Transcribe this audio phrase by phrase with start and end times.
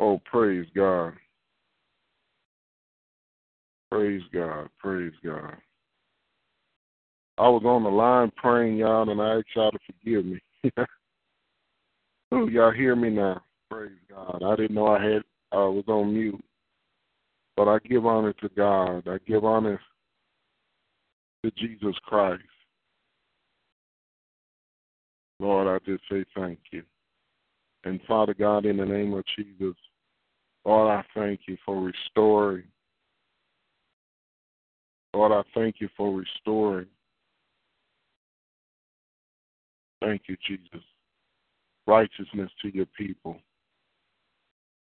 [0.00, 1.12] Oh, praise God.
[3.90, 4.68] Praise God.
[4.78, 5.56] Praise God.
[7.36, 10.40] I was on the line praying, y'all, and I asked y'all to forgive me.
[12.32, 13.42] oh, y'all hear me now?
[13.70, 14.42] Praise God.
[14.42, 16.42] I didn't know I had I was on mute.
[17.56, 19.06] But I give honor to God.
[19.06, 19.78] I give honor
[21.44, 22.42] to Jesus Christ.
[25.40, 26.84] Lord, I just say thank you.
[27.84, 29.76] And Father God, in the name of Jesus,
[30.64, 32.64] Lord, I thank you for restoring.
[35.14, 36.86] Lord, I thank you for restoring.
[40.00, 40.84] Thank you, Jesus.
[41.86, 43.38] Righteousness to your people.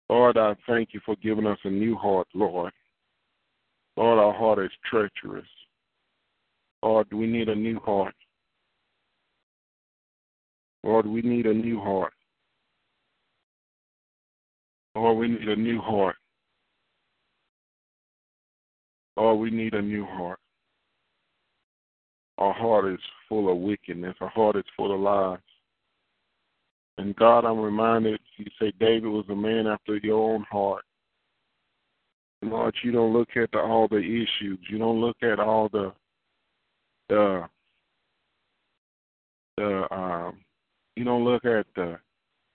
[0.09, 2.73] Lord, I thank you for giving us a new heart, Lord.
[3.97, 5.47] Lord, our heart is treacherous.
[6.83, 8.15] Lord, do we need a new heart.
[10.85, 12.13] Lord, we need a new heart.
[14.97, 16.17] Lord, we need a new heart.
[19.17, 20.39] Or we need a new heart.
[22.39, 22.99] Our heart is
[23.29, 24.15] full of wickedness.
[24.21, 25.39] Our heart is full of lies.
[26.99, 30.83] And God, I'm reminded, you say David was a man after your own heart.
[32.43, 34.59] Lord, you don't look at the, all the issues.
[34.71, 35.93] You don't look at all the
[37.09, 37.45] the
[39.57, 40.39] the um
[40.97, 41.99] you don't look at the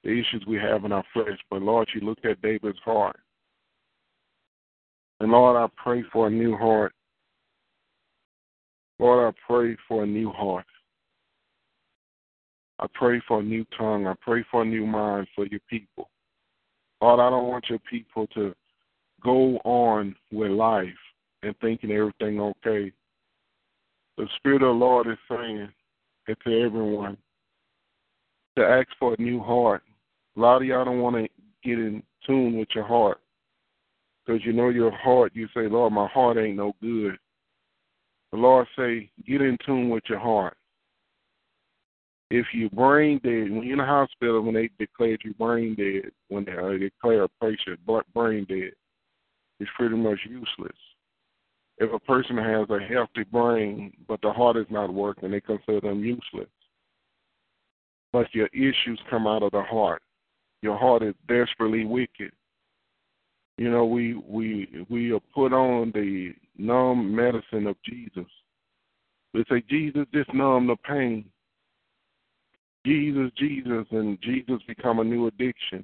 [0.03, 3.17] the issues we have in our flesh, but Lord, you looked at David's heart.
[5.19, 6.93] And Lord, I pray for a new heart.
[8.97, 10.65] Lord, I pray for a new heart.
[12.79, 14.07] I pray for a new tongue.
[14.07, 16.09] I pray for a new mind for your people.
[17.01, 18.55] Lord, I don't want your people to
[19.23, 20.87] go on with life
[21.43, 22.91] and thinking everything okay.
[24.17, 25.69] The Spirit of the Lord is saying
[26.27, 27.17] it to everyone
[28.57, 29.83] to ask for a new heart.
[30.37, 31.29] A lot of y'all don't want to
[31.63, 33.19] get in tune with your heart
[34.25, 35.31] because you know your heart.
[35.35, 37.17] You say, Lord, my heart ain't no good.
[38.31, 40.55] The Lord say, get in tune with your heart
[42.31, 46.11] if you brain dead, when you're in the hospital, when they declare you brain dead,
[46.29, 47.79] when they uh, declare a patient
[48.13, 48.71] brain dead,
[49.59, 50.77] it's pretty much useless.
[51.77, 55.81] If a person has a healthy brain, but the heart is not working, they consider
[55.81, 56.49] them useless.
[58.13, 60.01] But your issues come out of the heart.
[60.61, 62.31] Your heart is desperately wicked.
[63.57, 68.25] You know, we we we are put on the numb medicine of Jesus.
[69.33, 71.25] We say, Jesus, just numb the pain.
[72.85, 75.83] Jesus, Jesus, and Jesus become a new addiction.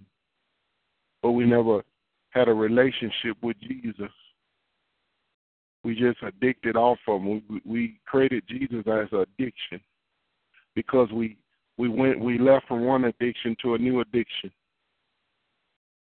[1.21, 1.83] But we never
[2.31, 4.11] had a relationship with Jesus.
[5.83, 7.43] We just addicted off of him.
[7.49, 9.79] We, we created Jesus as an addiction
[10.75, 11.37] because we
[11.77, 14.51] we went we left from one addiction to a new addiction.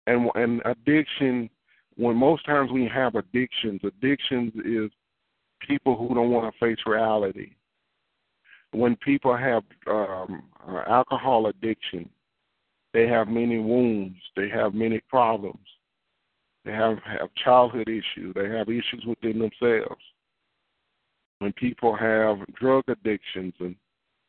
[0.09, 1.51] And and addiction,
[1.97, 4.91] when most times we have addictions, addictions is
[5.67, 7.51] people who don't want to face reality
[8.73, 12.09] when people have um, uh, alcohol addiction,
[12.93, 15.67] they have many wounds, they have many problems,
[16.65, 20.03] they have, have childhood issues, they have issues within themselves.
[21.39, 23.77] When people have drug addictions and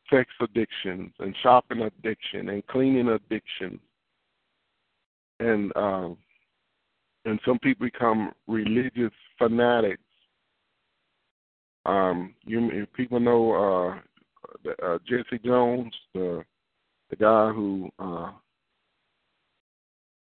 [0.08, 3.80] sex addictions and shopping addiction and cleaning addiction,
[5.40, 6.08] and uh,
[7.24, 10.02] and some people become religious fanatics.
[11.86, 13.52] Um, you people know
[14.66, 16.44] uh, uh, Jesse Jones, the
[17.08, 18.30] the guy who uh,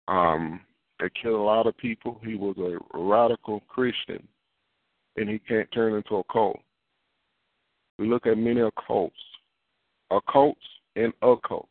[0.08, 0.60] um,
[1.00, 2.20] that killed a lot of people.
[2.24, 4.26] He was a radical Christian,
[5.16, 6.58] and he can't turn into a cult.
[7.98, 9.10] We look at many occults,
[10.10, 10.54] occults
[10.96, 11.66] and occults,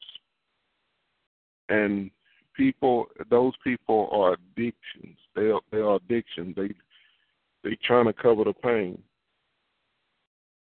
[1.67, 2.09] and
[2.55, 3.07] people.
[3.29, 5.17] Those people are addictions.
[5.35, 6.55] They are, they are addictions.
[6.55, 6.69] They
[7.63, 9.01] they trying to cover the pain.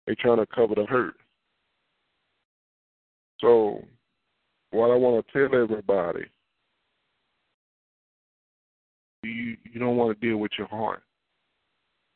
[0.06, 1.16] They trying to cover the hurt.
[3.40, 3.84] So,
[4.70, 6.24] what I want to tell everybody,
[9.22, 11.02] you you don't want to deal with your heart,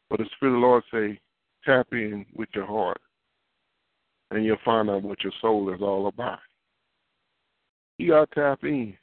[0.09, 1.21] but the Spirit of the Lord say,
[1.65, 3.01] tap in with your heart,
[4.31, 6.39] and you'll find out what your soul is all about.
[7.99, 8.97] You got to tap in.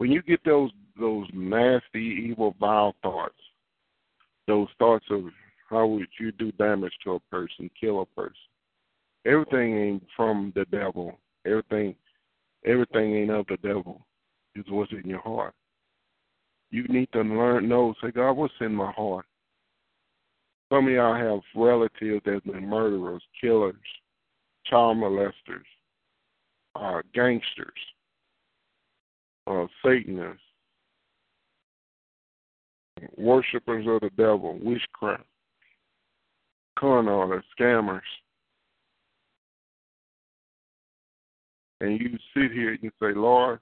[0.00, 3.34] When you get those those nasty, evil, vile thoughts,
[4.46, 5.24] those thoughts of
[5.68, 8.32] how would you do damage to a person, kill a person,
[9.26, 11.18] everything ain't from the devil.
[11.44, 11.94] Everything
[12.64, 14.00] everything ain't of the devil.
[14.54, 15.52] It's what's in your heart.
[16.70, 19.26] You need to learn know, say, God, what's in my heart?
[20.72, 23.74] Some of y'all have relatives that's been murderers, killers,
[24.64, 25.68] child molesters,
[26.74, 27.68] uh, gangsters,
[29.50, 30.42] uh, Satanists,
[33.16, 35.24] worshippers of the devil, witchcraft,
[36.78, 38.00] con artists, scammers.
[41.80, 43.58] And you sit here and you say, Lord,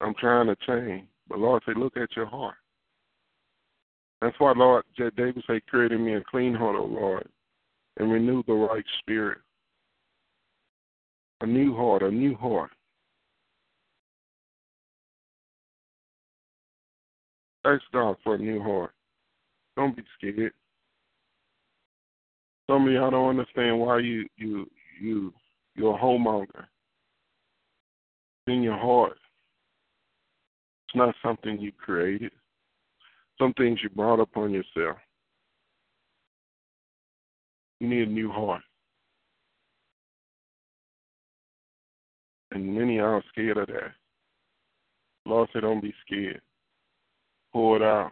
[0.00, 1.06] I'm trying to change.
[1.28, 2.54] But Lord say, look at your heart.
[4.22, 7.28] That's why Lord David say, create in me a clean heart, O Lord,
[7.98, 9.38] and renew the right spirit.
[11.42, 12.70] A new heart, a new heart.
[17.66, 18.92] Ask God for a new heart.
[19.76, 20.52] Don't be scared.
[22.70, 24.70] Some of y'all don't understand why you you
[25.00, 25.34] you
[25.74, 26.66] you're a homeowner.
[28.46, 29.18] In your heart.
[30.86, 32.30] It's not something you created.
[33.38, 34.96] Some things you brought upon yourself.
[37.80, 38.62] You need a new heart.
[42.52, 43.92] And many are scared of that.
[45.26, 46.40] Lord said, don't be scared.
[47.56, 48.10] It out.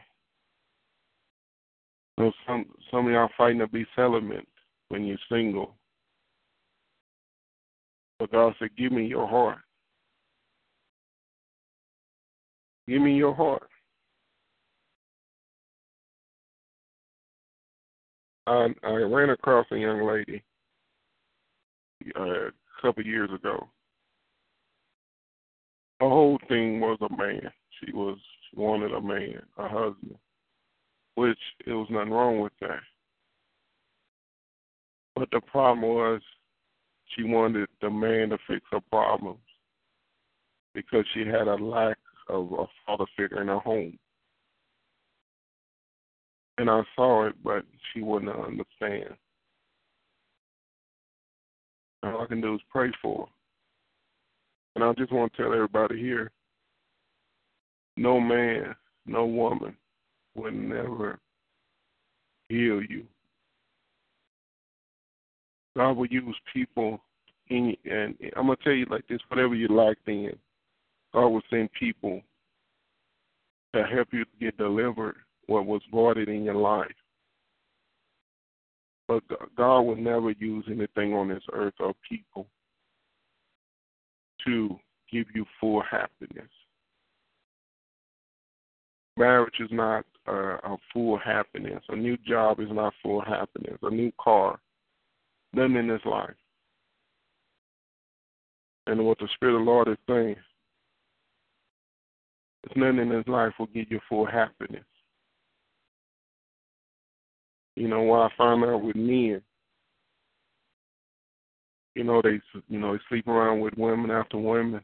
[2.18, 4.48] So some some of y'all fighting to be celibate
[4.88, 5.74] when you're single.
[8.18, 9.58] But God said, Give me your heart.
[12.88, 13.68] Give me your heart.
[18.46, 20.42] I I ran across a young lady
[22.18, 23.68] uh, a couple years ago.
[26.00, 27.50] Her whole thing was a man.
[27.80, 28.16] She was
[28.56, 30.16] wanted a man, a husband,
[31.14, 32.80] which it was nothing wrong with that.
[35.14, 36.20] But the problem was
[37.14, 39.38] she wanted the man to fix her problems
[40.74, 43.98] because she had a lack of a father figure in her home.
[46.58, 49.16] And I saw it, but she wouldn't understand.
[52.02, 53.32] All I can do is pray for her.
[54.74, 56.32] And I just want to tell everybody here
[57.96, 58.74] no man,
[59.06, 59.76] no woman
[60.34, 61.18] will never
[62.48, 63.04] heal you.
[65.76, 67.00] God will use people
[67.48, 70.32] in, and I'm gonna tell you like this: whatever you like, then
[71.12, 72.22] God will send people
[73.74, 76.94] to help you get delivered what was voided in your life.
[79.06, 79.22] But
[79.56, 82.46] God will never use anything on this earth or people
[84.46, 84.78] to
[85.10, 86.48] give you full happiness.
[89.16, 91.82] Marriage is not uh, a full happiness.
[91.88, 93.78] A new job is not full happiness.
[93.82, 94.58] A new car,
[95.52, 96.34] nothing in this life.
[98.86, 100.36] And what the Spirit of the Lord is saying,
[102.64, 104.84] it's nothing in this life will give you full happiness.
[107.76, 109.42] You know, what I find out with men,
[111.94, 114.80] you know, they you know, they sleep around with women after women.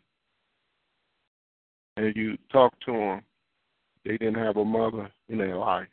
[1.97, 3.23] And you talk to them,
[4.05, 5.89] they didn't have a mother in their life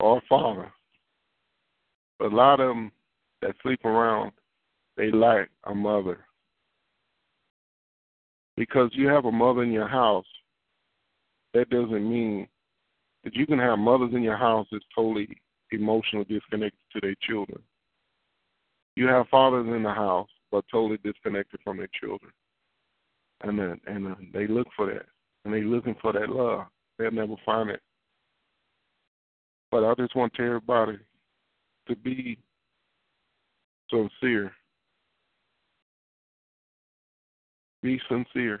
[0.00, 0.72] or a father.
[2.18, 2.92] But a lot of them
[3.42, 4.32] that sleep around,
[4.96, 6.18] they lack a mother.
[8.56, 10.26] Because you have a mother in your house,
[11.52, 12.48] that doesn't mean
[13.24, 15.28] that you can have mothers in your house that's totally
[15.72, 17.60] emotionally disconnected to their children.
[18.94, 22.32] You have fathers in the house but totally disconnected from their children,
[23.42, 25.06] and then and uh, they look for that,
[25.46, 26.66] and they're looking for that love.
[26.98, 27.80] They'll never find it.
[29.70, 30.98] But I just want everybody
[31.86, 32.36] to be
[33.88, 34.52] sincere.
[37.80, 38.60] Be sincere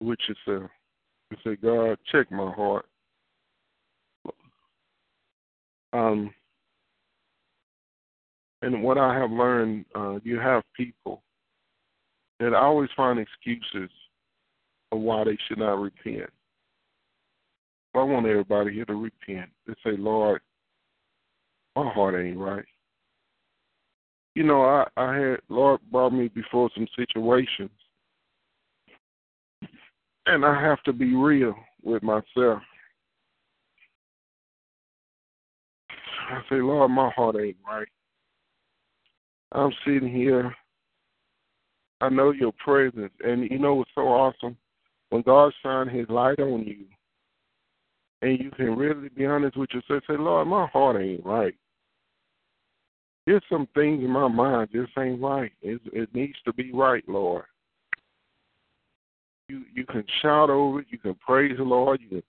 [0.00, 0.70] with yourself
[1.30, 2.84] and say, God, check my heart.
[5.94, 6.34] Um,
[8.60, 11.22] and what I have learned, uh, you have people
[12.40, 13.90] that always find excuses
[14.92, 16.30] of why they should not repent.
[17.94, 19.50] I want everybody here to repent.
[19.66, 20.40] They say, Lord,
[21.74, 22.64] my heart ain't right.
[24.34, 27.70] You know, I, I had Lord brought me before some situations
[30.28, 32.62] and I have to be real with myself.
[36.30, 37.88] I say, Lord, my heart ain't right.
[39.52, 40.54] I'm sitting here.
[42.00, 43.12] I know your presence.
[43.24, 44.56] And you know what's so awesome?
[45.10, 46.84] When God shines his light on you,
[48.20, 51.54] and you can really be honest with yourself, say, Lord, my heart ain't right.
[53.26, 55.52] There's some things in my mind just ain't right.
[55.62, 57.44] It, it needs to be right, Lord
[59.48, 62.22] you you can shout over it, you can praise the Lord, you can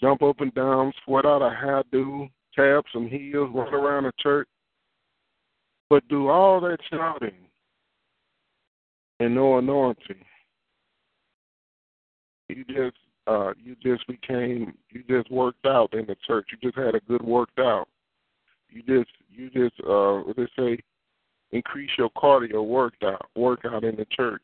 [0.00, 4.12] jump up and down, sweat out a hair do, tap some heels, run around the
[4.18, 4.48] church.
[5.88, 7.34] But do all that shouting
[9.22, 10.24] and no anointing.
[12.48, 16.48] You just uh you just became you just worked out in the church.
[16.50, 17.88] You just had a good worked out.
[18.68, 20.78] You just you just uh what they say
[21.52, 24.42] increase your cardio workout workout in the church.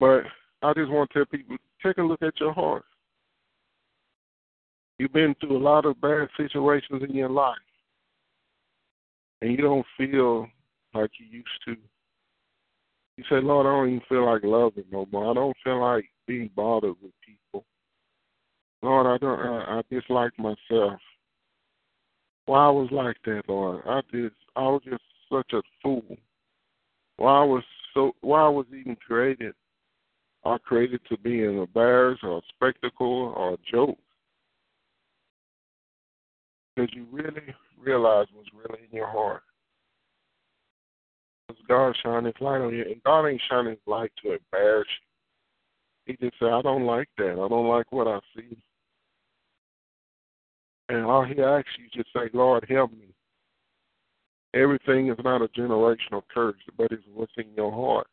[0.00, 0.22] But
[0.62, 2.84] I just want to tell people take a look at your heart.
[4.98, 7.56] You've been through a lot of bad situations in your life.
[9.40, 10.46] And you don't feel
[10.94, 11.76] like you used to.
[13.16, 15.30] You say, Lord, I don't even feel like loving no more.
[15.30, 17.64] I don't feel like being bothered with people.
[18.82, 19.38] Lord, I don't.
[19.38, 20.98] I, I dislike myself.
[22.46, 23.82] Why I was like that, Lord?
[23.86, 26.16] I just, I was just such a fool.
[27.16, 27.62] Why I was
[27.94, 29.54] so, why I was even created,
[30.44, 33.98] I created to be an embarrassment or a spectacle or a joke.
[36.74, 39.42] Because you really realize what's really in your heart.
[41.52, 44.88] Because God shine His light on you, and God ain't shining His light to embarrass
[46.06, 46.14] you.
[46.14, 47.32] He just said, I don't like that.
[47.32, 48.56] I don't like what I see.
[50.88, 53.14] And all he asks you just say, Lord, help me.
[54.54, 58.06] Everything is not a generational curse, but it's what's in your heart.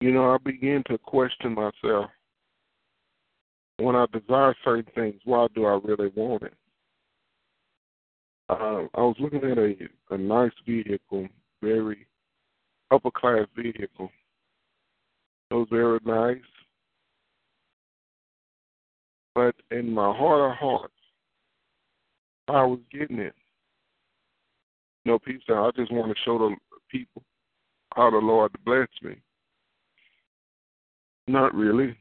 [0.00, 2.10] You know, I begin to question myself.
[3.78, 6.54] When I desire certain things, why do I really want it?
[8.48, 9.74] Uh, I was looking at a,
[10.10, 11.28] a nice vehicle,
[11.62, 12.06] very
[12.90, 14.10] upper class vehicle.
[15.50, 16.42] It was very nice.
[19.34, 20.92] But in my heart of hearts,
[22.48, 23.34] I was getting it.
[25.04, 26.54] You know, people say, I just want to show the
[26.90, 27.22] people
[27.94, 29.16] how the Lord blessed me.
[31.26, 31.96] Not really.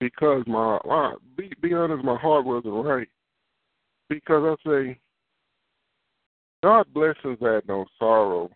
[0.00, 3.08] Because my, my be, be honest, my heart wasn't right.
[4.12, 4.98] Because I say,
[6.62, 8.50] God blesses that no sorrow.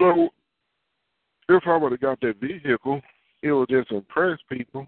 [0.00, 0.30] So,
[1.50, 3.02] if I would have got that vehicle,
[3.42, 4.86] it would just impress people.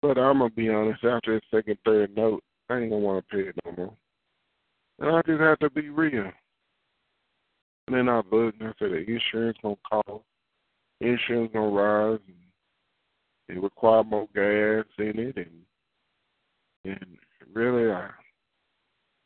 [0.00, 3.36] But I'm gonna be honest, after the second, third note, I ain't gonna want to
[3.36, 3.94] pay it no more.
[5.00, 6.30] And I just have to be real.
[7.88, 10.24] And then I looked and I said the insurance gonna cost,
[11.00, 15.62] insurance gonna rise, and it require more gas in it, and
[16.84, 17.18] and
[17.52, 18.10] really, I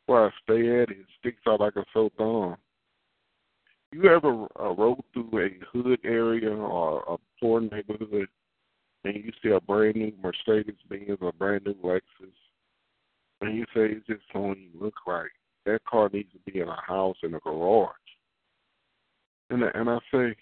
[0.07, 2.57] where I stay at, it sticks out like a sore thumb.
[3.93, 8.29] You ever uh, rode through a hood area or a poor neighborhood
[9.07, 12.33] and you see a brand new Mercedes Benz or a brand new Lexus,
[13.41, 15.31] and you say it just don't even look right.
[15.65, 17.93] That car needs to be in a house in a garage.
[19.51, 20.37] And and I say,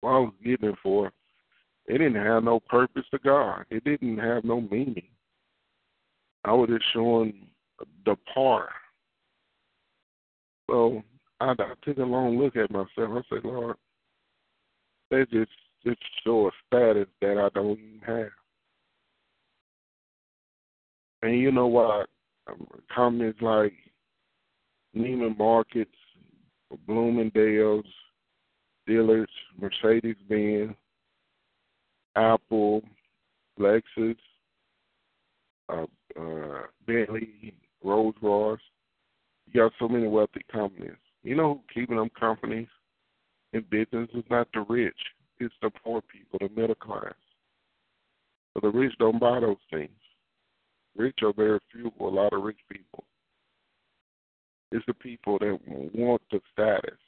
[0.00, 1.10] what I was getting it for,
[1.86, 3.64] it didn't have no purpose to God.
[3.70, 5.08] It didn't have no meaning.
[6.46, 7.48] I was just showing
[8.04, 8.70] the part.
[10.70, 11.02] So
[11.40, 12.88] I, I took a long look at myself.
[12.98, 13.76] I said, Lord,
[15.10, 15.50] they just
[15.84, 18.30] just show a status that I don't even have.
[21.22, 22.08] And you know what?
[22.94, 23.72] Companies like
[24.96, 25.86] Neiman Marcus,
[26.86, 27.84] Bloomingdale's,
[28.86, 29.28] dealers,
[29.60, 30.74] Mercedes Benz,
[32.16, 32.82] Apple,
[33.58, 34.16] Lexus,
[35.68, 35.86] uh,
[36.18, 38.58] uh, Bentley, Rolls Royce.
[39.46, 40.96] You got so many wealthy companies.
[41.22, 42.68] You know who keeping them companies
[43.52, 44.96] in business is not the rich
[45.38, 47.14] it's the poor people, the middle class.
[48.54, 49.90] But the rich don't buy those things.
[50.96, 53.04] Rich are very few, a lot of rich people.
[54.72, 55.58] It's the people that
[55.94, 56.98] want the status.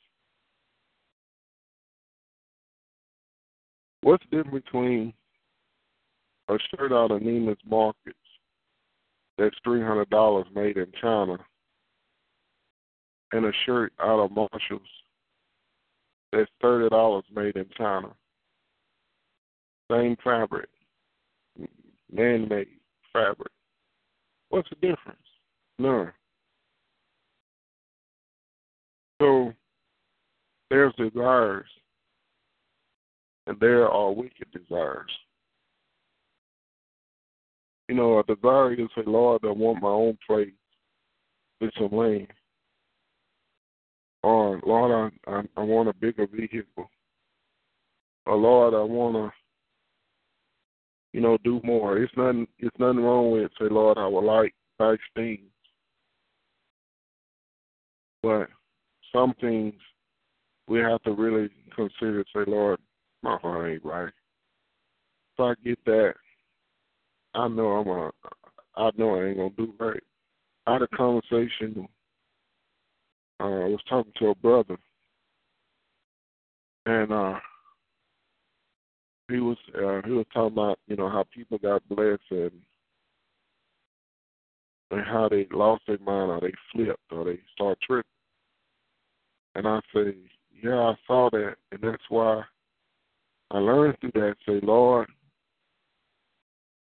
[4.02, 5.12] What's the difference between
[6.48, 8.14] a shirt out of Neiman's Marcus
[9.38, 11.38] that's three hundred dollars made in China
[13.32, 14.80] and a shirt out of Marshall's
[16.32, 18.08] that's thirty dollars made in China.
[19.90, 20.68] Same fabric,
[22.12, 22.68] man-made
[23.12, 23.50] fabric.
[24.50, 25.18] What's the difference?
[25.78, 26.12] None.
[29.20, 29.52] So
[30.70, 31.66] there's desires,
[33.46, 35.10] and there are wicked desires.
[37.88, 40.50] You know, a desire is say, Lord, I want my own place
[41.60, 42.28] with some land.
[44.22, 46.90] Or Lord, I, I I want a bigger vehicle.
[48.26, 49.32] Or Lord, I want to,
[51.12, 51.98] you know, do more.
[51.98, 52.46] It's nothing.
[52.58, 53.52] It's nothing wrong with it.
[53.58, 55.48] say, Lord, I would like nice things.
[58.22, 58.48] But
[59.14, 59.74] some things
[60.66, 62.24] we have to really consider.
[62.34, 62.80] Say, Lord,
[63.22, 64.12] my heart ain't right.
[65.38, 66.14] If I get that,
[67.38, 68.10] I know I'm a.
[68.76, 70.02] I know I ain't gonna do right.
[70.66, 71.88] I had a conversation
[73.40, 74.76] uh, I was talking to a brother,
[76.86, 77.38] and uh,
[79.28, 82.50] he was uh, he was talking about you know how people got blessed and
[84.90, 88.10] and how they lost their mind or they flipped or they start tripping.
[89.54, 90.16] And I say,
[90.60, 92.42] yeah, I saw that, and that's why
[93.52, 94.34] I learned through that.
[94.44, 95.08] Say, Lord,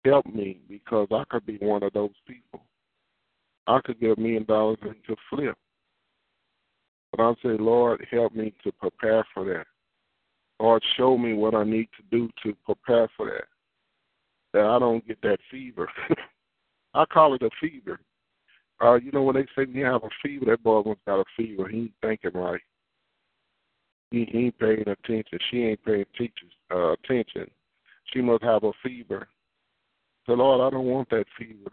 [0.08, 2.62] help me because I could be one of those people.
[3.68, 5.56] I could get a million dollars and to flip.
[7.12, 9.66] But I say, Lord, help me to prepare for that.
[10.60, 13.46] Lord, show me what I need to do to prepare for that.
[14.54, 15.90] That I don't get that fever.
[16.94, 18.00] I call it a fever.
[18.82, 21.26] Uh, you know when they say you have a fever, that boy has got a
[21.36, 21.68] fever.
[21.68, 22.62] He ain't thinking right.
[24.12, 25.40] He, he ain't paying attention.
[25.50, 27.50] She ain't paying teachers uh, attention.
[28.14, 29.28] She must have a fever.
[30.28, 31.72] So Lord, I don't want that fever.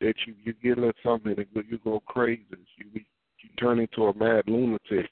[0.00, 2.44] That you you get into something and you go crazy.
[2.78, 5.10] You you turn into a mad lunatic.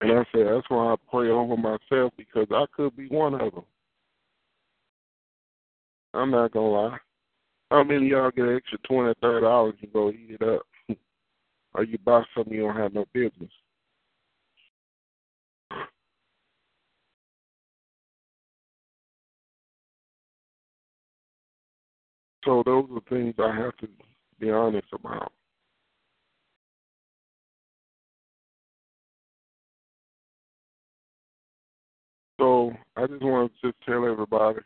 [0.00, 3.54] And I said that's why I pray over myself because I could be one of
[3.54, 3.64] them.
[6.12, 6.98] I'm not gonna lie.
[7.70, 10.62] How many y'all get an extra twenty, thirty dollars and go eat it up?
[11.74, 13.50] or you buy something you don't have no business.
[22.44, 23.88] So those are things I have to
[24.40, 25.32] be honest about.
[32.40, 34.58] So I just want to just tell everybody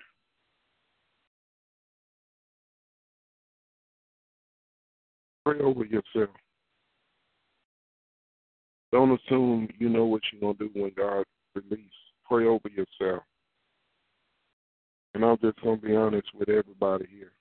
[5.45, 6.35] pray over yourself.
[8.93, 11.91] Don't assume you know what you're gonna do when God releases.
[12.29, 13.23] Pray over yourself.
[15.15, 17.33] And I'm just gonna be honest with everybody here.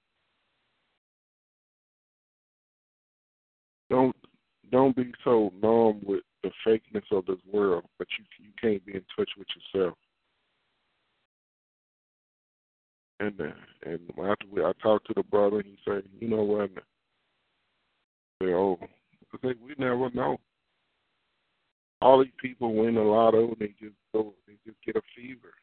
[3.95, 4.15] Don't
[4.73, 8.91] don't be so numb with the fakeness of this world, but you you can't be
[8.93, 9.97] in touch with yourself.
[13.21, 13.53] And uh,
[13.86, 16.71] and after we, I talked to the brother, and he said, you know what?
[18.41, 20.41] Say, oh, I say we never know.
[22.01, 25.53] All these people win a lotto, they just go, they just get a fever.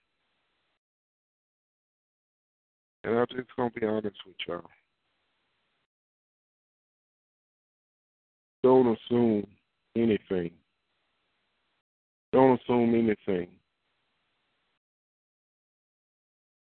[3.04, 4.64] And I'm just gonna be honest with y'all.
[8.62, 9.46] Don't assume
[9.96, 10.50] anything.
[12.32, 13.48] Don't assume anything.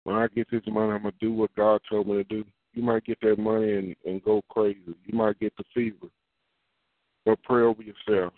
[0.03, 2.43] When I get this money, I'm gonna do what God told me to do.
[2.73, 4.79] You might get that money and, and go crazy.
[5.05, 6.07] You might get the fever.
[7.25, 8.33] But pray over yourself.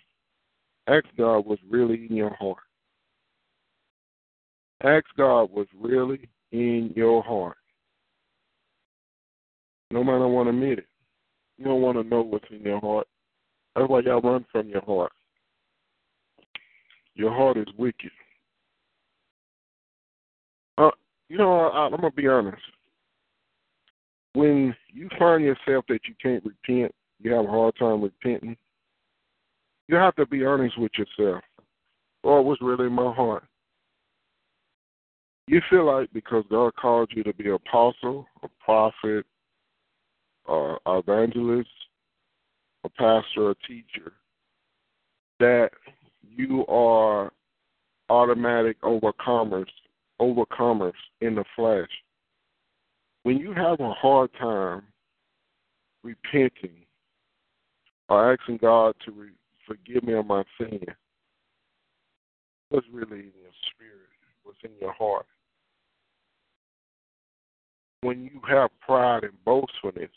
[0.87, 2.57] Ask God what's really in your heart.
[4.83, 7.57] Ask God what's really in your heart.
[9.91, 10.87] No matter want to admit it.
[11.57, 13.07] You don't want to know what's in your heart.
[13.75, 15.11] That's why y'all run from your heart.
[17.15, 18.11] Your heart is wicked.
[20.77, 20.91] Uh,
[21.29, 22.61] you know, I, I'm gonna be honest.
[24.33, 28.57] When you find yourself that you can't repent, you have a hard time repenting.
[29.87, 31.43] You have to be honest with yourself.
[32.23, 33.43] Lord, what's really in my heart?
[35.47, 39.25] You feel like because God called you to be an apostle, a prophet,
[40.49, 41.69] uh, evangelist,
[42.83, 44.13] a pastor, a teacher,
[45.39, 45.69] that
[46.21, 47.31] you are
[48.09, 49.67] automatic overcomers,
[50.19, 51.89] overcomers in the flesh.
[53.23, 54.83] When you have a hard time
[56.03, 56.85] repenting
[58.09, 59.29] or asking God to re-
[59.65, 60.85] forgive me of my sin,
[62.69, 64.09] what's really in your spirit,
[64.43, 65.25] what's in your heart?
[68.01, 70.11] When you have pride and boastfulness,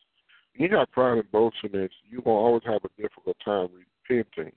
[0.59, 3.69] you have pride and boastfulness, you're going to always have a difficult time
[4.09, 4.53] repenting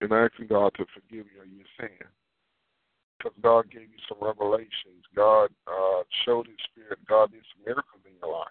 [0.00, 2.06] and asking God to forgive you of your sin.
[3.18, 5.04] Because God gave you some revelations.
[5.14, 6.98] God uh, showed His Spirit.
[7.08, 8.48] God did some miracles in your life.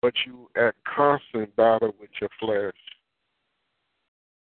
[0.00, 2.76] But you at constant battle with your flesh.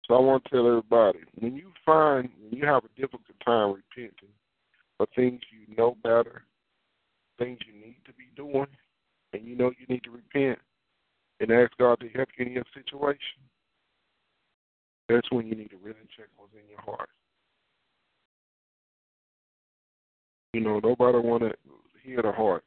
[0.06, 3.76] So I want to tell everybody, when you find, when you have a difficult time
[3.76, 4.34] repenting
[4.98, 6.44] for things you know better,
[7.38, 8.68] things you need to be doing,
[9.34, 10.60] and you know you need to repent
[11.40, 13.40] and ask God to help you in your situation,
[15.08, 17.10] that's when you need to really check what's in your heart.
[20.54, 21.54] You know, nobody want to
[22.04, 22.64] hear the heart.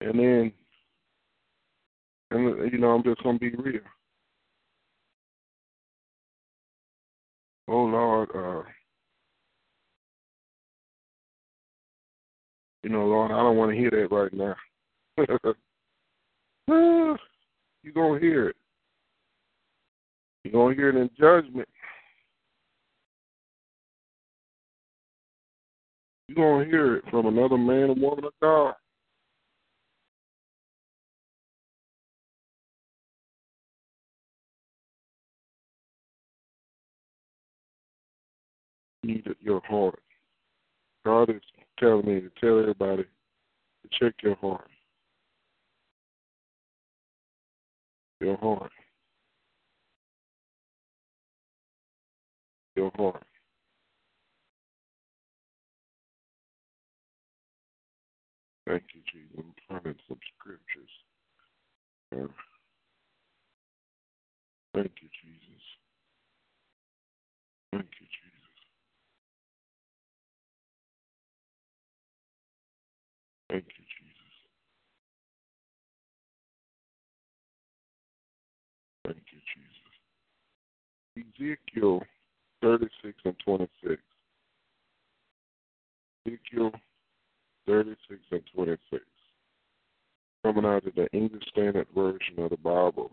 [0.00, 0.52] And then,
[2.30, 3.80] and you know, I'm just gonna be real.
[7.68, 8.62] Oh Lord, uh,
[12.86, 14.54] you know, Lord, I don't want to hear that right now.
[16.68, 17.18] You're
[17.92, 18.56] gonna hear it.
[20.44, 21.68] You're going to hear it in judgment.
[26.28, 28.74] You're going to hear it from another man or woman of God.
[39.02, 39.98] Need your heart.
[41.04, 41.42] God is
[41.78, 44.68] telling me to tell everybody to check your heart.
[48.20, 48.70] Your heart.
[52.74, 53.22] Your heart.
[58.66, 59.36] Thank you, Jesus.
[59.38, 60.90] I'm finding some scriptures.
[62.12, 62.26] Uh,
[64.74, 65.62] thank you, Jesus.
[67.72, 68.05] Thank you,
[81.38, 82.02] Ezekiel
[82.62, 84.00] 36 and 26.
[86.26, 86.72] Ezekiel
[87.66, 89.04] 36 and 26.
[90.42, 93.10] Coming out of the English Standard Version of the Bible.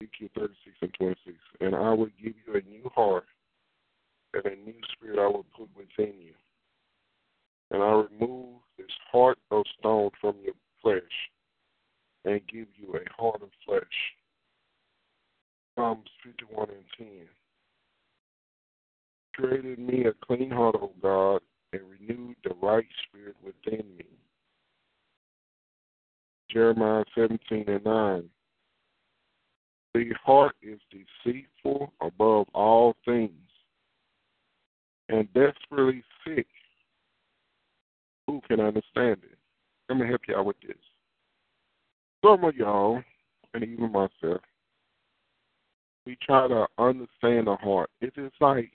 [0.00, 1.36] Ezekiel 36 and 26.
[1.60, 3.24] And I will give you a new heart,
[4.32, 6.34] and a new spirit I will put within you.
[7.70, 11.02] And I remove this heart of stone from your flesh,
[12.24, 13.82] and give you a heart of flesh.
[15.76, 17.08] Psalms 51 and 10.
[19.34, 21.40] Created me a clean heart, O God,
[21.72, 24.04] and renewed the right spirit within me.
[26.50, 28.24] Jeremiah 17 and 9.
[29.94, 33.32] The heart is deceitful above all things
[35.08, 36.46] and desperately sick.
[38.26, 39.38] Who can understand it?
[39.88, 40.76] Let me help y'all with this.
[42.24, 43.02] Some of y'all,
[43.52, 44.40] and even myself,
[46.06, 47.90] we try to understand the heart.
[48.00, 48.70] It's just like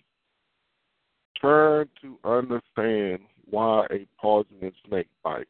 [1.38, 5.50] trying to understand why a poisonous snake bites.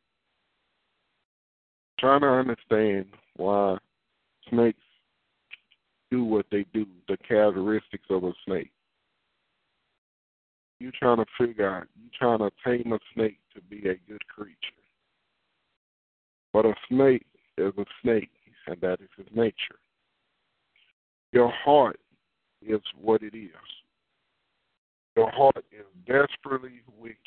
[1.99, 3.77] Trying to understand why
[4.49, 4.79] snakes
[6.11, 8.71] do what they do, the characteristics of a snake.
[10.79, 14.25] You're trying to figure out, you're trying to tame a snake to be a good
[14.27, 14.55] creature.
[16.53, 17.25] But a snake
[17.57, 18.29] is a snake,
[18.67, 19.79] and that is his nature.
[21.31, 21.99] Your heart
[22.61, 23.49] is what it is.
[25.15, 27.17] Your heart is desperately wicked,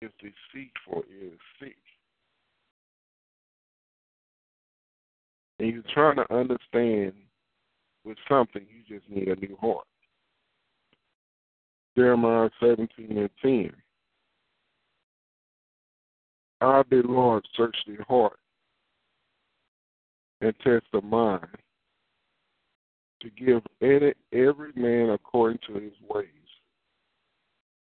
[0.00, 1.76] is deceitful, is sick.
[5.58, 7.12] And you're trying to understand
[8.04, 9.86] with something, you just need a new heart.
[11.96, 13.72] Jeremiah 17 and 10.
[16.60, 18.38] I, the Lord, search the heart
[20.40, 21.46] and test the mind
[23.20, 23.62] to give
[24.32, 26.26] every man according to his ways,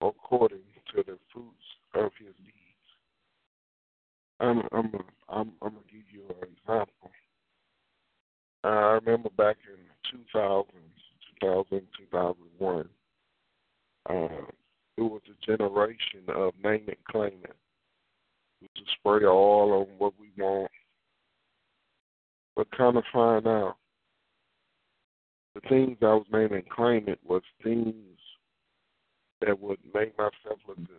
[0.00, 0.60] according
[0.94, 1.56] to the fruits
[1.94, 2.56] of his deeds.
[4.40, 4.92] I'm I'm
[5.28, 7.10] I'm, I'm gonna give you an example.
[8.64, 10.66] I remember back in 2000,
[11.40, 12.88] 2000, 2001,
[14.08, 14.28] uh,
[14.96, 17.56] it was a generation of name it, claim it.
[18.76, 20.70] Just spray all on what we want,
[22.56, 23.76] but kind of find out
[25.56, 27.94] the things I was and claiming was things
[29.40, 30.96] that would make myself look good.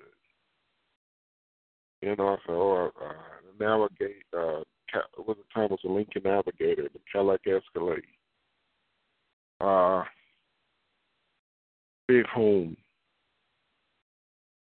[2.01, 3.13] You know, so or uh,
[3.59, 4.61] navigate uh
[5.17, 8.01] was the time was a Lincoln Navigator, the Cadillac Escalade,
[9.59, 10.03] uh,
[12.07, 12.77] big home.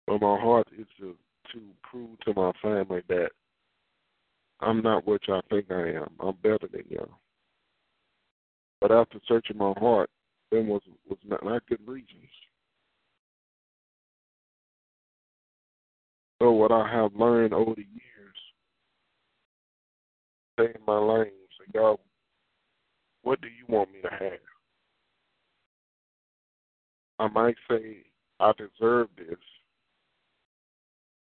[0.07, 1.15] But my heart is to
[1.51, 3.31] to prove to my family that
[4.61, 6.09] I'm not what y'all think I am.
[6.19, 7.19] I'm better than y'all.
[8.83, 10.09] But after searching my heart,
[10.51, 12.27] there was was not, not good reasons.
[16.41, 18.35] So what I have learned over the years,
[20.59, 21.95] stay in my lane, say, God,
[23.21, 24.39] what do you want me to have?
[27.19, 27.99] I might say
[28.41, 29.39] I deserve this,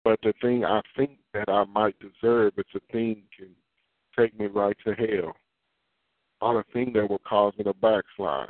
[0.03, 3.49] but the thing I think that I might deserve is a thing can
[4.16, 5.34] take me right to hell,
[6.42, 8.50] or the thing that will cause me to backslide,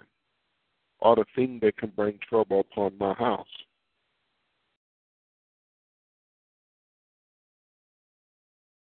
[0.99, 3.47] or the thing that can bring trouble upon my house.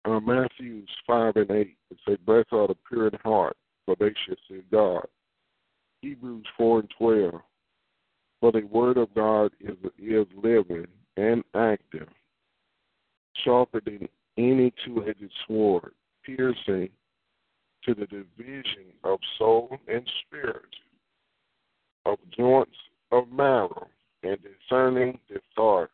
[0.05, 4.13] Uh, Matthew 5 and 8, it says, Blessed are the pure in heart, for they
[4.25, 5.05] shall see God.
[6.01, 7.33] Hebrews 4 and 12,
[8.41, 12.09] for the word of God is, is living and active,
[13.45, 15.93] sharper than any two edged sword,
[16.25, 16.89] piercing
[17.85, 20.65] to the division of soul and spirit,
[22.05, 22.75] of joints
[23.11, 23.87] of marrow,
[24.23, 25.91] and discerning the thoughts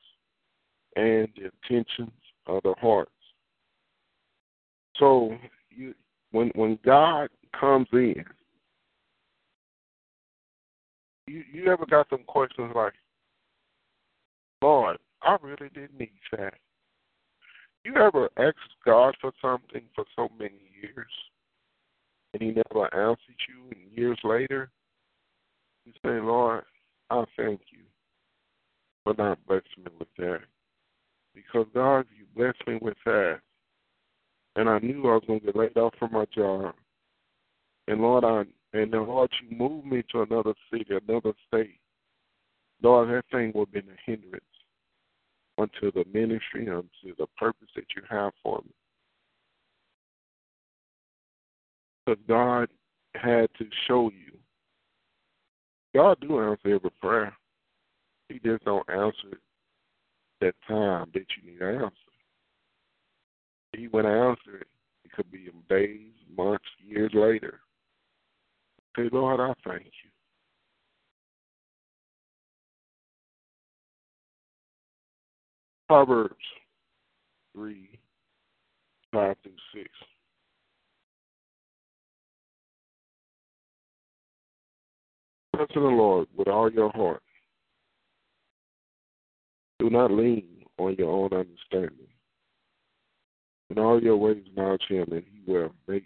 [0.95, 2.11] and the intentions
[2.47, 3.11] of the hearts.
[4.97, 5.35] So
[5.69, 5.93] you
[6.31, 7.29] when when God
[7.59, 8.23] comes in,
[11.27, 12.93] you you ever got some questions like,
[14.61, 16.53] Lord, I really didn't need that.
[17.83, 21.07] You ever asked God for something for so many years
[22.33, 24.69] and he never answered you and years later
[25.85, 26.63] you say, Lord,
[27.09, 27.79] I thank you
[29.03, 30.41] for not blessing me with that.
[31.33, 33.39] Because God, you blessed me with that.
[34.55, 36.75] And I knew I was gonna get laid off from my job.
[37.87, 38.41] And Lord, I
[38.73, 41.79] and then Lord, you moved me to another city, another state.
[42.81, 44.43] Lord, that thing would have been a hindrance
[45.57, 48.71] unto the ministry, unto the purpose that you have for me.
[52.09, 52.69] Because God
[53.13, 54.37] had to show you.
[55.93, 57.35] God do answer every prayer.
[58.29, 59.39] He just don't answer
[60.41, 61.93] that time that you need an answer.
[63.75, 64.67] He would answer it.
[65.05, 67.59] It could be in days, months, years later.
[68.97, 70.09] Say, Lord, I thank you.
[75.87, 76.35] Proverbs
[77.53, 77.87] 3,
[79.11, 79.89] 5 through 6.
[85.59, 87.21] In the Lord with all your heart.
[89.79, 90.45] Do not lean
[90.77, 92.07] on your own understanding.
[93.69, 96.05] In all your ways acknowledge him and he will make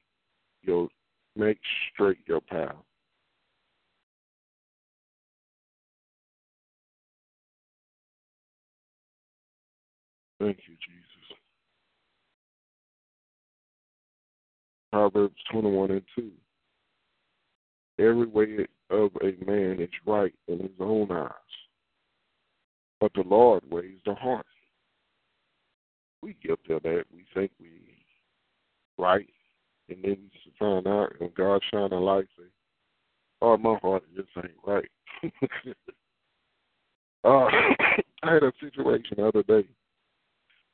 [0.64, 0.88] your
[1.36, 1.60] make
[1.91, 2.76] straight your path.
[10.39, 11.38] Thank you, Jesus.
[14.91, 16.32] Proverbs 21 and 2.
[17.99, 21.32] Every way of a man is right in his own eyes,
[23.00, 24.46] but the Lord weighs the heart.
[26.22, 27.04] We guilty of that.
[27.14, 27.68] We think we
[28.98, 29.30] right,
[29.90, 32.46] and then we find out when God shine a light, say,
[33.42, 34.90] "Oh, my heart just ain't right."
[37.24, 37.48] uh,
[38.24, 39.68] I had a situation the other day.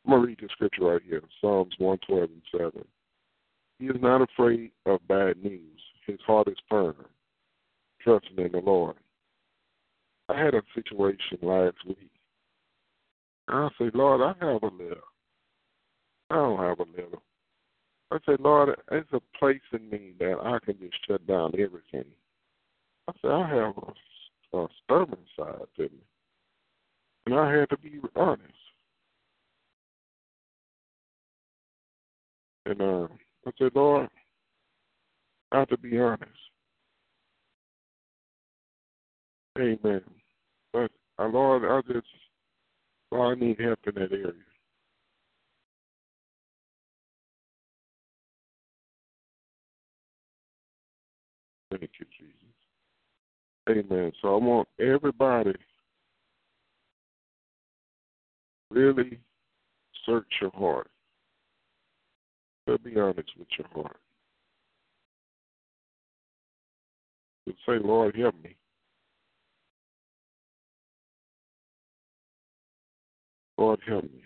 [0.05, 2.85] I'm gonna read the scripture right here, Psalms 112 and 7.
[3.79, 5.81] He is not afraid of bad news.
[6.05, 6.95] His heart is firm,
[8.01, 8.95] trusting in the Lord.
[10.29, 12.11] I had a situation last week.
[13.47, 14.97] I said, Lord, I have a little.
[16.29, 17.23] I don't have a little.
[18.11, 22.05] I said, Lord, there's a place in me that I can just shut down everything.
[23.07, 26.03] I said, I have a, a stubborn side to me.
[27.25, 28.43] And I had to be honest.
[32.65, 33.07] And uh,
[33.47, 34.09] I said, Lord,
[35.51, 36.29] I have to be honest.
[39.59, 40.01] Amen.
[40.71, 42.07] But uh, Lord, I just,
[43.11, 44.31] Lord, I need help in that area.
[51.71, 52.39] Thank you, Jesus.
[53.69, 54.11] Amen.
[54.21, 55.53] So I want everybody
[58.71, 59.19] really
[60.05, 60.89] search your heart.
[62.65, 63.97] But be honest with your heart.
[67.45, 68.55] And say, Lord, help me.
[73.59, 74.23] Lord, help me.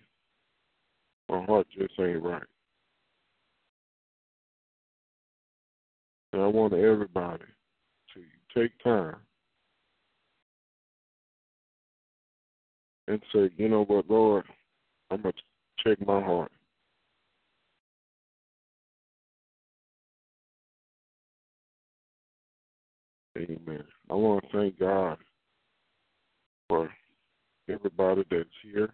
[1.27, 2.43] My heart just ain't right.
[6.33, 7.43] And I want everybody
[8.13, 9.15] to take time
[13.07, 14.45] and say, you know what, Lord,
[15.09, 16.51] I'm going to check my heart.
[23.35, 23.83] Amen.
[24.11, 25.17] I want to thank God
[26.69, 26.87] for
[27.67, 28.93] everybody that's here.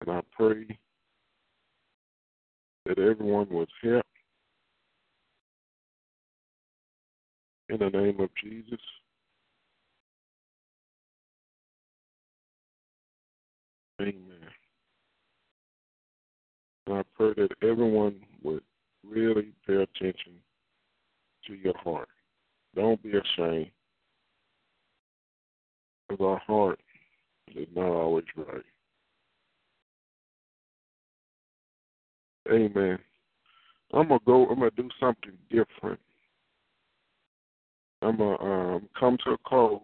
[0.00, 0.66] And I pray
[2.86, 4.06] that everyone was helped
[7.68, 8.80] in the name of Jesus.
[14.00, 14.24] Amen.
[16.86, 18.62] And I pray that everyone would
[19.04, 20.34] really pay attention
[21.46, 22.08] to your heart.
[22.74, 23.70] Don't be ashamed.
[26.08, 26.80] Because our heart
[27.54, 28.62] is not always right.
[32.50, 32.98] Amen.
[33.92, 34.46] I'm gonna go.
[34.46, 36.00] I'm gonna do something different.
[38.02, 39.80] I'm gonna um, come to a close,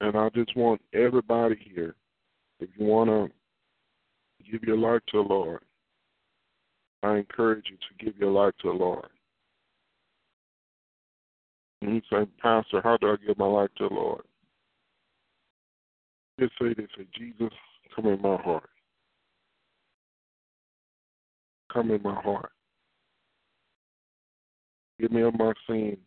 [0.00, 1.94] and I just want everybody here,
[2.60, 3.28] if you wanna
[4.50, 5.60] give your life to the Lord,
[7.02, 9.06] I encourage you to give your life to the Lord.
[11.82, 14.22] And you say, Pastor, how do I give my life to the Lord?
[16.40, 17.52] Just say this, say, Jesus,
[17.94, 18.70] come in my heart.
[21.74, 22.52] Come in my heart.
[25.00, 25.98] Give me of my sins.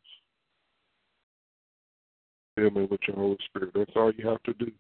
[2.56, 3.72] Fill me with your Holy Spirit.
[3.76, 4.72] That's all you have to do.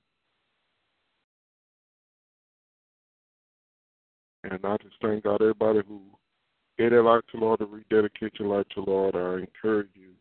[4.45, 5.99] And I just thank God, everybody who
[6.77, 10.11] gave their life to Lord, to rededicate your life to Lord, I encourage you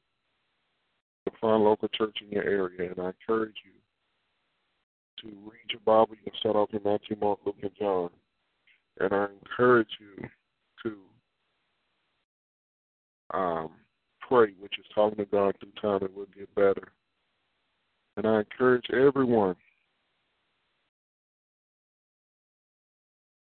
[1.26, 3.72] to find local church in your area, and I encourage you
[5.22, 6.16] to read your Bible.
[6.16, 8.10] You can start off in Matthew, Mark, Luke, and John.
[8.98, 10.28] And I encourage you
[13.32, 13.70] um,
[14.20, 16.92] pray, which is talking to God through time, and we'll get better.
[18.16, 19.56] And I encourage everyone.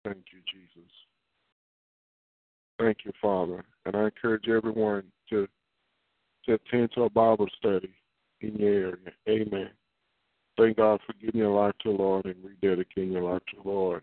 [0.05, 0.91] Thank you, Jesus.
[2.79, 3.65] Thank you, Father.
[3.87, 5.47] And I encourage everyone to
[6.47, 7.95] to attend to a Bible study
[8.41, 8.97] in your area.
[9.29, 9.71] Amen.
[10.59, 13.69] Thank God for giving your life to the Lord and rededicating your life to the
[13.69, 14.03] Lord.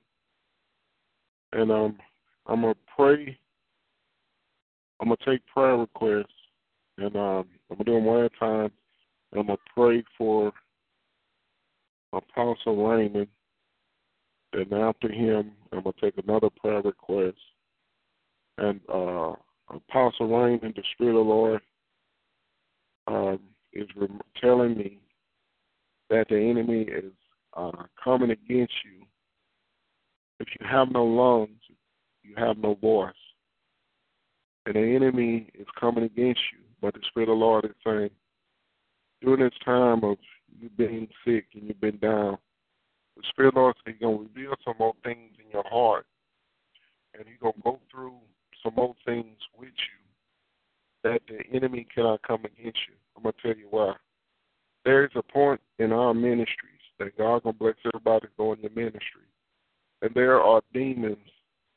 [1.52, 1.98] And um,
[2.48, 3.38] I'm gonna pray.
[5.00, 6.28] I'm gonna take prayer requests,
[6.98, 8.72] and um, I'm gonna do them one at a time.
[9.32, 10.52] And I'm gonna pray for
[12.14, 13.28] Apostle Raymond.
[14.54, 17.38] and after him, I'm gonna take another prayer request.
[18.58, 19.34] And uh,
[19.70, 21.62] Apostle Raymond, the Spirit of the Lord
[23.08, 23.40] um,
[23.74, 23.88] is
[24.42, 25.00] telling me
[26.10, 27.14] that the enemy is
[27.56, 29.06] uh, coming against you.
[30.40, 31.60] If you have no lungs,
[32.24, 33.14] you have no voice.
[34.70, 36.60] And the enemy is coming against you.
[36.80, 38.12] But the Spirit of the Lord is saying,
[39.20, 40.18] during this time of
[40.62, 42.38] you being sick and you've been down,
[43.18, 46.06] the Spirit of the Lord is going to reveal some more things in your heart.
[47.16, 48.14] And He's going to go through
[48.64, 52.94] some more things with you that the enemy cannot come against you.
[53.18, 53.96] I'm going to tell you why.
[54.86, 58.70] There is a point in our ministries that God going to bless everybody going to
[58.70, 59.26] ministry.
[60.04, 61.18] And there are demons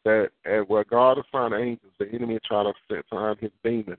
[0.04, 3.98] that, at where God assigned angels, the enemy try to behind his demons.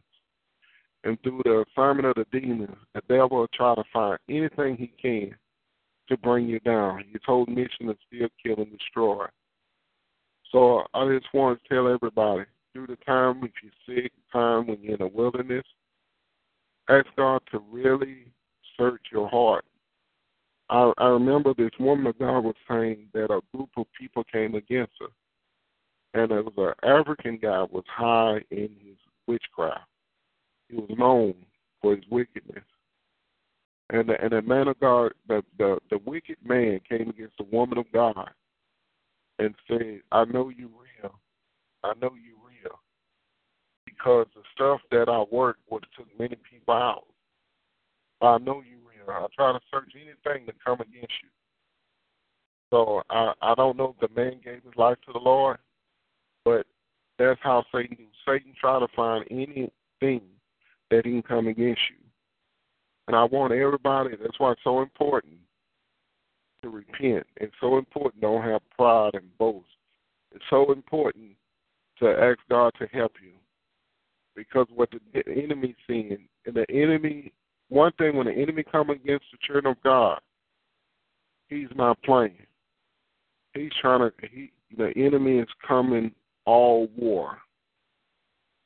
[1.04, 4.92] And through the assignment of the demons, the devil will try to find anything he
[5.02, 5.36] can
[6.10, 7.04] to bring you down.
[7.12, 9.26] His whole mission is still kill and destroy.
[10.52, 14.82] So I just want to tell everybody, through the time if you're sick, time when
[14.82, 15.66] you're in the wilderness,
[16.90, 18.32] ask God to really
[18.78, 19.66] search your heart.
[20.70, 24.56] I, I remember this woman of God was saying that a group of people came
[24.56, 25.08] against her,
[26.14, 28.98] and as an African guy was high in his
[29.28, 29.88] witchcraft.
[30.70, 31.36] He was known
[31.82, 32.64] for his wickedness,
[33.90, 37.46] and the, and the man of God, the, the the wicked man came against the
[37.52, 38.30] woman of God,
[39.40, 41.14] and said, "I know you real.
[41.84, 42.80] I know you real,
[43.86, 47.06] because the stuff that I worked would took many people out.
[48.22, 49.14] I know you real.
[49.14, 51.30] I try to search anything to come against you.
[52.72, 55.58] So I I don't know if the man gave his life to the Lord,
[56.46, 56.66] but
[57.20, 57.98] that's how Satan.
[58.28, 60.22] Satan try to find anything
[60.90, 62.04] that he can come against you.
[63.08, 64.16] And I want everybody.
[64.22, 65.36] That's why it's so important
[66.62, 67.26] to repent.
[67.38, 69.66] It's so important don't have pride and boast.
[70.34, 71.32] It's so important
[72.00, 73.34] to ask God to help you
[74.36, 77.32] because what the enemy's seeing, and the enemy
[77.70, 80.20] one thing when the enemy come against the children of God,
[81.48, 82.46] he's not playing.
[83.54, 84.12] He's trying to.
[84.30, 86.12] He the enemy is coming
[86.46, 87.38] all war.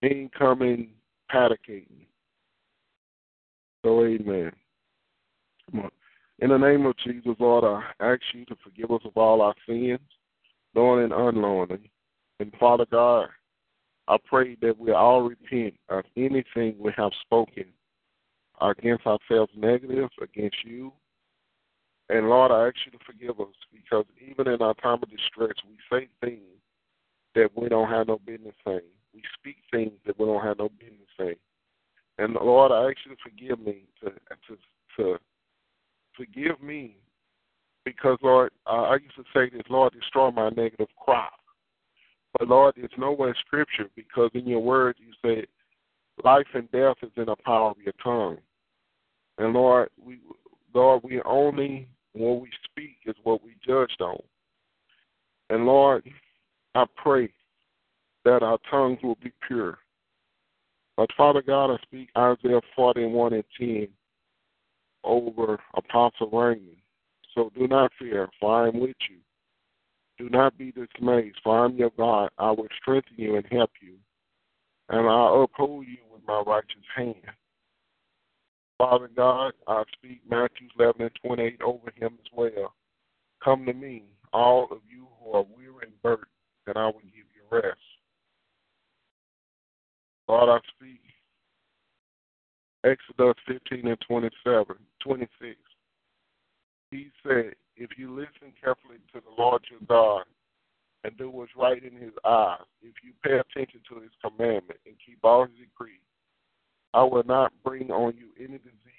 [0.02, 0.90] incoming
[1.32, 2.08] coming.
[3.84, 4.52] So amen.
[5.72, 5.92] Come on.
[6.40, 9.56] In the name of Jesus, Lord, I ask you to forgive us of all our
[9.68, 10.00] sins,
[10.76, 11.90] knowing and unknowingly.
[12.40, 13.30] And Father God,
[14.08, 17.66] I pray that we all repent of anything we have spoken
[18.62, 20.94] against ourselves negative, against you.
[22.10, 25.56] And Lord, I ask you to forgive us because even in our time of distress,
[25.68, 26.62] we say things
[27.38, 28.82] that we don't have no business saying.
[29.14, 31.36] We speak things that we don't have no business saying.
[32.18, 34.58] And Lord, I ask you to forgive me to to
[34.98, 35.18] to
[36.16, 36.98] forgive me
[37.86, 41.34] because Lord, I used to say this, Lord, destroy my negative crop.
[42.38, 45.46] But Lord, there's nowhere in Scripture because in your word you say
[46.24, 48.38] life and death is in the power of your tongue.
[49.38, 50.20] And Lord, we
[50.74, 54.18] Lord, we only what we speak is what we judged on.
[55.52, 56.04] And Lord,
[56.78, 57.34] I pray
[58.24, 59.80] that our tongues will be pure.
[60.96, 63.88] But Father God, I speak Isaiah 41 and 10
[65.04, 66.78] over Apostle Raymond.
[67.34, 69.18] So do not fear, for I am with you.
[70.20, 72.30] Do not be dismayed, for I am your God.
[72.38, 73.96] I will strengthen you and help you,
[74.90, 77.16] and I uphold you with my righteous hand.
[78.78, 82.74] Father God, I speak Matthew 11 and 28 over him as well.
[83.44, 86.28] Come to me, all of you who are weary and burdened,
[86.68, 87.80] and I will give you rest.
[90.28, 91.02] Lord, I speak
[92.84, 95.56] Exodus 15 and 27, 26.
[96.92, 100.24] He said, If you listen carefully to the Lord your God
[101.04, 104.96] and do what's right in his eyes, if you pay attention to his commandment and
[105.06, 106.00] keep all his decrees,
[106.94, 108.98] I will not bring on you any disease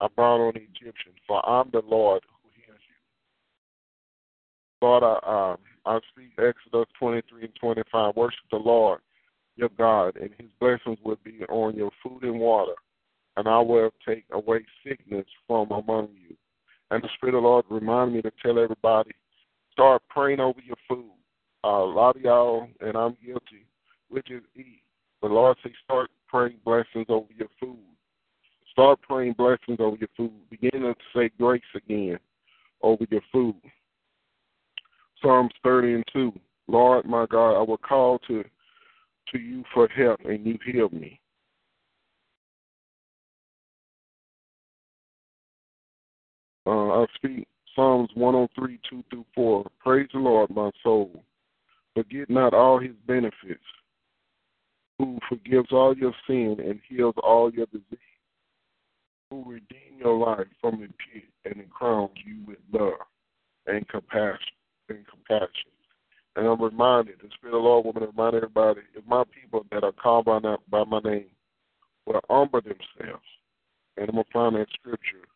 [0.00, 2.22] I brought on the Egyptians, for I'm the Lord.
[4.82, 8.16] Lord, I, um, I speak Exodus 23 and 25.
[8.16, 9.00] Worship the Lord
[9.56, 12.72] your God, and his blessings will be on your food and water,
[13.36, 16.34] and I will take away sickness from among you.
[16.90, 19.12] And the Spirit of the Lord reminded me to tell everybody,
[19.72, 21.12] start praying over your food.
[21.64, 23.66] Uh, a lot of y'all, and I'm guilty,
[24.08, 24.82] which is eat.
[25.22, 27.78] The Lord says start praying blessings over your food.
[28.72, 30.32] Start praying blessings over your food.
[30.50, 32.18] Begin to say grace again
[32.82, 33.54] over your food.
[35.22, 36.32] Psalms 30 and 2.
[36.68, 38.44] Lord, my God, I will call to
[39.32, 41.18] to you for help, and you heal me.
[46.66, 49.66] Uh, I speak Psalms 103, 2 through 4.
[49.80, 51.10] Praise the Lord, my soul.
[51.94, 53.62] Forget not all his benefits,
[54.98, 57.98] who forgives all your sin and heals all your disease,
[59.30, 62.94] who redeem your life from the pit and crowns you with love
[63.66, 64.38] and compassion
[64.88, 65.70] and compassion.
[66.36, 69.84] And I'm reminded, the Spirit of the Lord will remind everybody, if my people that
[69.84, 71.26] are called by, not, by my name
[72.06, 73.24] will humble themselves,
[73.96, 75.26] and I'm going to find that scripture.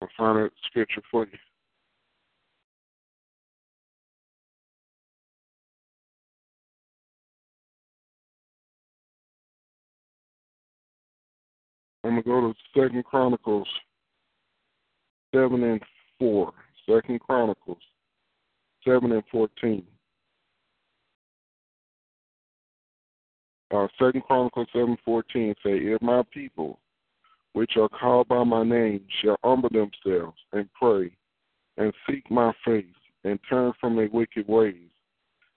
[0.00, 1.38] I'm going to find that scripture for you.
[12.04, 13.68] I'm gonna go to Second Chronicles
[15.34, 15.82] seven and
[16.18, 16.52] four.
[16.88, 17.82] Second Chronicles
[18.84, 19.84] seven and fourteen.
[23.70, 26.78] Uh, Second Chronicles seven fourteen say, If my people,
[27.52, 31.10] which are called by my name, shall humble themselves and pray,
[31.76, 32.86] and seek my face,
[33.24, 34.90] and turn from their wicked ways,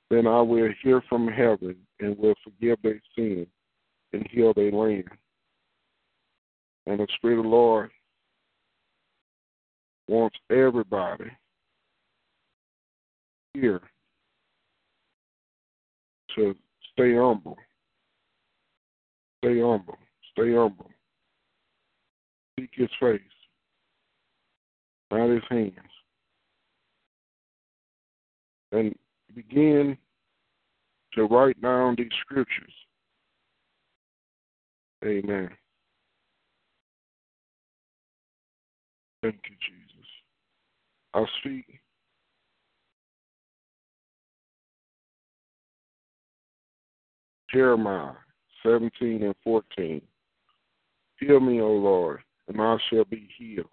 [0.09, 3.47] then I will hear from heaven and will forgive their sin
[4.13, 5.09] and heal their land.
[6.85, 7.91] And the Spirit of the Lord
[10.07, 11.31] wants everybody
[13.53, 13.81] here
[16.35, 16.55] to
[16.93, 17.57] stay humble.
[19.43, 19.97] Stay humble.
[20.31, 20.89] Stay humble.
[22.59, 23.19] Seek his face,
[25.11, 25.73] not his hands.
[28.71, 28.95] And
[29.35, 29.97] begin
[31.13, 32.73] to write down these scriptures.
[35.03, 35.49] Amen.
[39.21, 40.07] Thank you, Jesus.
[41.13, 41.80] I speak
[47.53, 48.13] Jeremiah
[48.63, 50.01] 17 and 14.
[51.19, 53.67] Heal me, O Lord, and I shall be healed.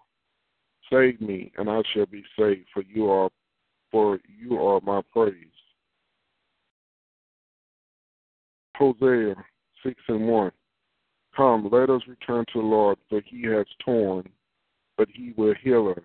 [0.91, 3.31] Save me, and I shall be saved, for you are
[3.91, 5.35] for you are my praise.
[8.77, 9.35] Hosea
[9.83, 10.53] 6 and 1.
[11.37, 14.29] Come, let us return to the Lord, for he has torn,
[14.97, 16.05] but he will heal us.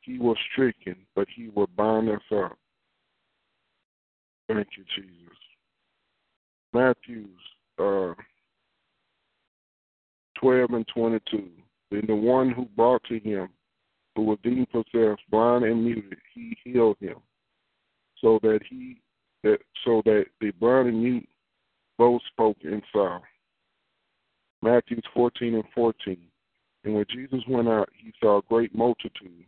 [0.00, 2.56] He was stricken, but he will bind us up.
[4.48, 5.38] Thank you, Jesus.
[6.72, 7.38] Matthews
[7.78, 8.14] uh,
[10.40, 11.48] 12 and 22.
[11.90, 13.48] Then the one who brought to him,
[14.14, 17.16] who was deemed possessed, blind and muted, he healed him,
[18.20, 19.00] so that he
[19.42, 21.28] that so that the blind and mute
[21.98, 23.20] both spoke and saw.
[24.62, 26.16] Matthews 14 and 14.
[26.84, 29.44] And when Jesus went out, he saw a great multitude,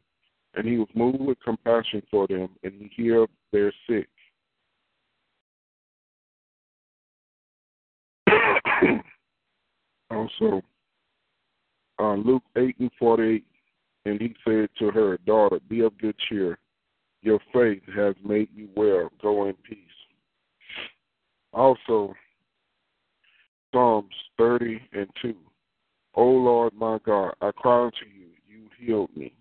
[0.54, 4.08] and he was moved with compassion for them, and he healed their sick.
[10.10, 10.62] Also,
[11.98, 13.44] uh, Luke 8 and 48,
[14.04, 16.58] and he said to her, Daughter, be of good cheer.
[17.22, 19.10] Your faith has made you well.
[19.20, 19.78] Go in peace.
[21.52, 22.14] Also,
[23.72, 25.34] Psalms 30 and 2.
[26.14, 29.32] O Lord my God, I cry unto you, you healed me.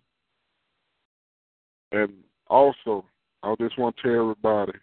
[1.92, 2.14] And
[2.48, 3.06] also,
[3.44, 4.78] I just want to tell everybody,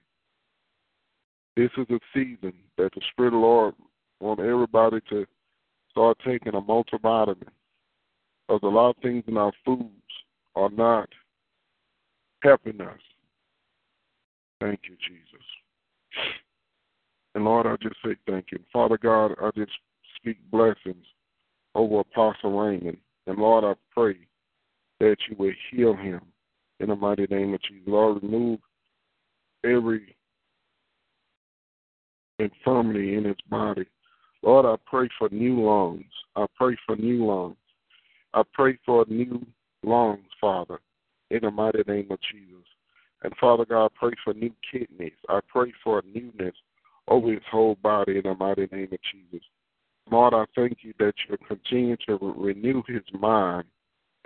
[1.56, 3.74] this is a season that the Spirit of the Lord
[4.20, 5.26] want everybody to
[5.94, 7.48] start taking a multivitamin.
[8.48, 9.88] Because a lot of things in our foods
[10.56, 11.08] are not
[12.42, 12.98] helping us.
[14.60, 15.44] Thank you, Jesus.
[17.34, 18.58] And Lord, I just say thank you.
[18.72, 19.72] Father God, I just
[20.16, 21.06] speak blessings
[21.74, 22.98] over Apostle Raymond.
[23.26, 24.16] And Lord, I pray
[25.00, 26.20] that you will heal him
[26.80, 27.84] in the mighty name of Jesus.
[27.86, 28.58] Lord, remove
[29.64, 30.16] every
[32.38, 33.86] infirmity in his body.
[34.44, 36.04] Lord, I pray for new lungs.
[36.36, 37.56] I pray for new lungs.
[38.34, 39.44] I pray for new
[39.82, 40.80] lungs, Father,
[41.30, 42.66] in the mighty name of Jesus.
[43.22, 45.12] And Father God, I pray for new kidneys.
[45.30, 46.54] I pray for newness
[47.08, 49.46] over his whole body in the mighty name of Jesus.
[50.10, 53.64] Lord, I thank you that you continue to renew his mind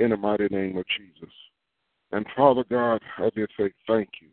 [0.00, 1.32] in the mighty name of Jesus.
[2.10, 4.28] And Father God, I just say thank you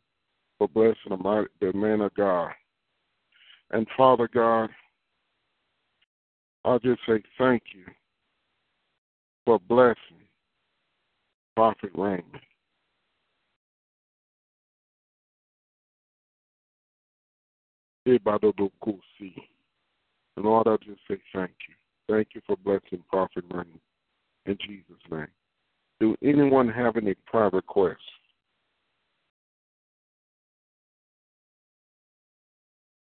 [0.57, 2.51] for blessing the, mighty, the man of God.
[3.69, 4.69] And Father God,
[6.66, 7.86] I just say thank you
[9.45, 9.97] for blessing
[11.55, 12.24] Prophet Raymond.
[20.38, 21.76] Lord, I just say thank you.
[22.13, 23.80] Thank you for blessing Prophet Raymond
[24.47, 25.28] in Jesus' name.
[25.99, 27.97] Do anyone have any prayer requests?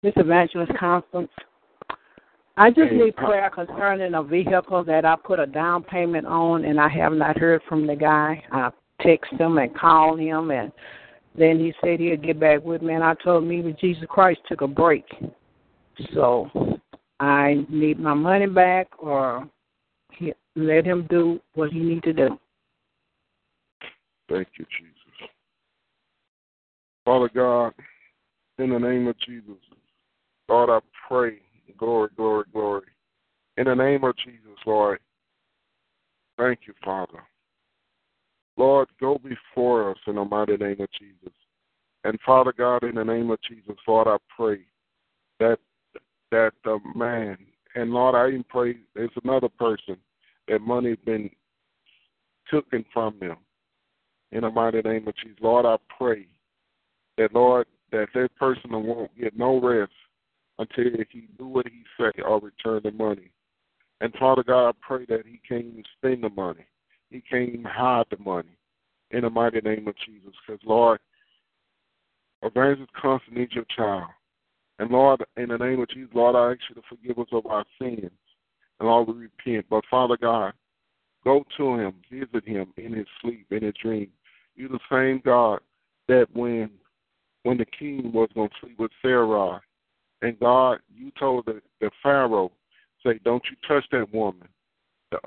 [0.02, 1.30] Miss Evangelist Constance,
[2.58, 6.64] I just need uh, prayer concerning a vehicle that I put a down payment on
[6.64, 8.42] and I have not heard from the guy.
[8.50, 8.70] I
[9.02, 10.72] text him and called him and
[11.36, 14.40] then he said he'd get back with me and I told him even Jesus Christ
[14.48, 15.04] took a break.
[16.14, 16.50] So
[17.20, 19.48] I need my money back or
[20.12, 22.38] he, let him do what he need to do.
[24.30, 25.30] Thank you, Jesus.
[27.04, 27.72] Father God,
[28.58, 29.54] in the name of Jesus,
[30.48, 31.38] Lord, I pray,
[31.76, 32.86] glory, glory, glory.
[33.56, 35.00] In the name of Jesus, Lord,
[36.38, 37.22] thank you, Father.
[38.56, 41.34] Lord, go before us in the mighty name of Jesus.
[42.04, 44.60] And Father God, in the name of Jesus, Lord, I pray
[45.40, 45.58] that
[46.32, 47.38] that the man
[47.76, 49.98] and Lord, I even pray there's another person
[50.48, 51.30] that money's been
[52.50, 53.36] taken from them
[54.32, 55.38] in the mighty name of Jesus.
[55.40, 56.26] Lord, I pray
[57.18, 59.92] that, Lord, that that person won't get no rest
[60.58, 63.30] until he do what he say or return the money.
[64.00, 66.66] And Father God, I pray that he can't spend the money.
[67.10, 68.56] He can't hide the money
[69.10, 70.34] in the mighty name of Jesus.
[70.46, 70.98] Because, Lord,
[72.42, 74.10] Evangelist Constance needs your child.
[74.78, 77.46] And Lord, in the name of Jesus, Lord, I ask you to forgive us of
[77.46, 78.10] our sins.
[78.78, 79.66] And Lord, we repent.
[79.70, 80.52] But Father God,
[81.26, 84.06] Go to him, visit him in his sleep, in his dream.
[84.54, 85.58] You're the same God
[86.06, 86.70] that when
[87.42, 89.60] when the king was going to sleep with Sarah,
[90.26, 92.50] and God, you told the, the Pharaoh,
[93.04, 94.48] say, don't you touch that woman.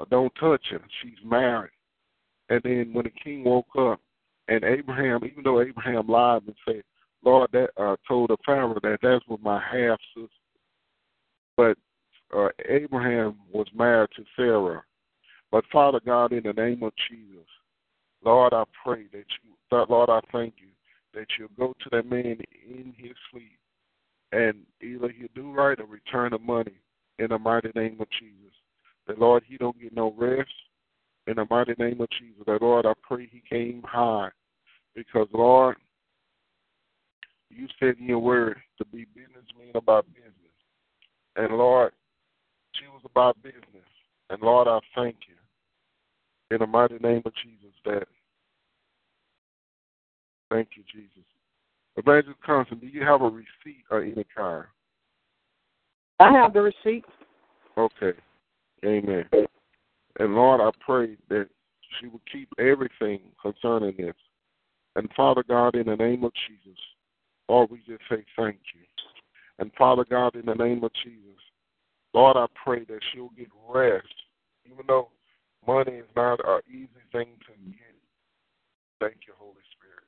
[0.10, 0.82] Don't touch her.
[1.02, 1.72] She's married.
[2.50, 4.02] And then when the king woke up,
[4.50, 6.84] and Abraham, even though Abraham lied and said,
[7.24, 10.28] Lord, that uh, told the Pharaoh that that's with my half sister,
[11.56, 11.78] but
[12.36, 14.84] uh, Abraham was married to Sarah,
[15.52, 17.48] but Father God, in the name of Jesus,
[18.24, 20.70] Lord, I pray that you, Lord, I thank you
[21.14, 22.38] that you'll go to that man
[22.68, 23.60] in his sleep
[24.32, 26.76] and either he'll do right or return the money
[27.18, 28.54] in the mighty name of Jesus.
[29.08, 30.50] That Lord, he don't get no rest
[31.28, 32.44] in the mighty name of Jesus.
[32.46, 34.30] That Lord, I pray he came high
[34.96, 35.78] because Lord,
[37.50, 40.34] you said in your word to be businessmen about business.
[41.36, 41.92] And Lord,
[42.74, 43.64] she was about business.
[44.30, 45.36] And Lord, I thank you
[46.52, 48.08] in the mighty name of Jesus that.
[50.52, 51.26] Thank you, Jesus.
[52.00, 54.66] Evangelist Constance, do you have a receipt or any kind?
[56.20, 57.04] I have the receipt.
[57.78, 58.18] Okay.
[58.86, 59.26] Amen.
[60.20, 61.48] And Lord, I pray that
[62.00, 64.16] she will keep everything concerning this.
[64.96, 66.80] And Father God, in the name of Jesus,
[67.50, 68.82] Lord, we just say thank you.
[69.60, 71.40] And Father God, in the name of Jesus,
[72.14, 74.08] Lord, I pray that she'll get rest,
[74.66, 75.10] even though
[75.68, 77.96] Money is not an easy thing to get.
[79.02, 80.08] Thank you, Holy Spirit.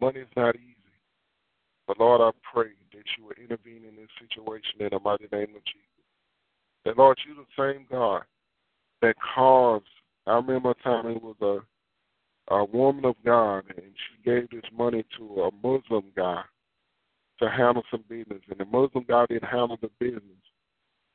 [0.00, 0.69] Money is not easy.
[1.90, 5.56] But Lord, I pray that you will intervene in this situation in the mighty name
[5.56, 6.06] of Jesus.
[6.84, 8.22] And Lord, you're the same God
[9.02, 9.86] that caused,
[10.24, 14.70] I remember a time it was a a woman of God and she gave this
[14.72, 16.42] money to a Muslim guy
[17.40, 18.40] to handle some business.
[18.48, 20.22] And the Muslim guy didn't handle the business.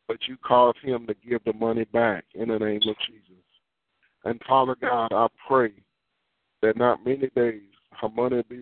[0.10, 3.46] But you caused him to give the money back in the name of Jesus.
[4.26, 5.72] And Father God, I pray
[6.62, 7.62] that not many days
[8.02, 8.60] her money be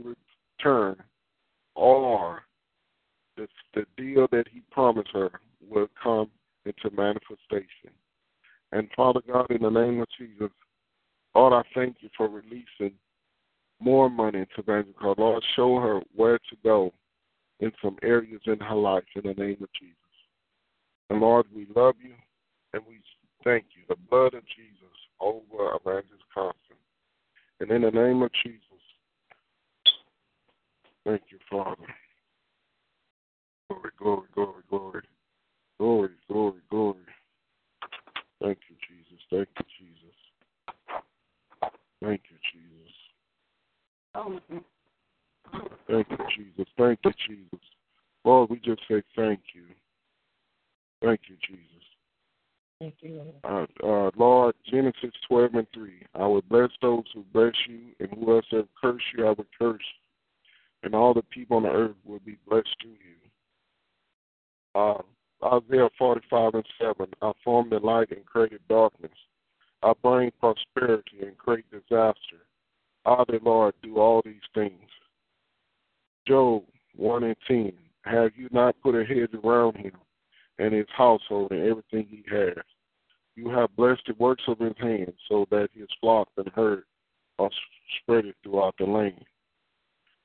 [0.60, 1.02] returned
[1.76, 2.44] or
[3.38, 5.32] the, the deal that he promised her
[5.68, 6.30] will come
[6.66, 7.92] into manifestation.
[8.72, 10.50] And Father God, in the name of Jesus,
[11.36, 12.94] Lord, I thank you for releasing
[13.80, 16.94] more money into Evangelist Lord, show her where to go
[17.60, 19.98] in some areas in her life in the name of Jesus.
[21.10, 22.14] And Lord, we love you
[22.74, 23.00] and we
[23.44, 23.84] thank you.
[23.90, 26.80] The blood of Jesus over Evangelist Constance.
[27.60, 28.60] And in the name of Jesus,
[31.06, 31.76] thank you, Father.
[33.70, 35.02] Glory, glory, glory, glory.
[35.80, 37.00] Glory, glory, glory.
[38.42, 39.22] Thank you, Jesus.
[39.30, 40.16] Thank you, Jesus.
[42.04, 42.94] Thank you, Jesus.
[45.88, 46.68] Thank you, Jesus.
[46.78, 47.66] Thank you, Jesus.
[48.26, 49.64] Lord, we just say thank you.
[51.02, 51.84] Thank you, Jesus.
[52.80, 53.22] Thank you.
[53.44, 55.92] Uh, uh, Lord, Genesis 12 and 3.
[56.16, 59.82] I will bless those who bless you, and whoever curse you, I will curse.
[60.84, 63.18] And all the people on the earth will be blessed through you.
[64.76, 65.02] Uh,
[65.44, 67.08] Isaiah 45 and 7.
[67.22, 69.12] I formed the light and created darkness.
[69.82, 72.46] I bring prosperity and create disaster.
[73.06, 74.90] I, the Lord, do all these things.
[76.28, 76.64] Job
[76.96, 77.74] 1 and 10.
[78.04, 79.94] Have you not put a hedge around him
[80.60, 82.58] and his household and everything he has?
[83.36, 86.84] You have blessed the works of his hands so that his flock and herd
[87.40, 87.50] are
[88.02, 89.26] spread throughout the land.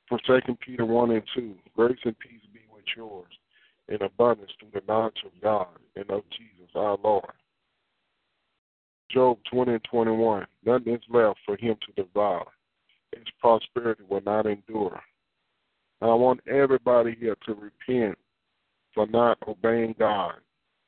[0.09, 1.55] For 2 Peter 1 and 2.
[1.77, 3.31] Grace and peace be with yours
[3.89, 7.33] in abundance through the knowledge of God and of Jesus our Lord.
[9.11, 10.47] Job 20 and 21.
[10.65, 12.47] Nothing is left for him to devour.
[13.13, 15.01] His prosperity will not endure.
[16.01, 18.19] I want everybody here to repent
[18.95, 20.35] for not obeying God.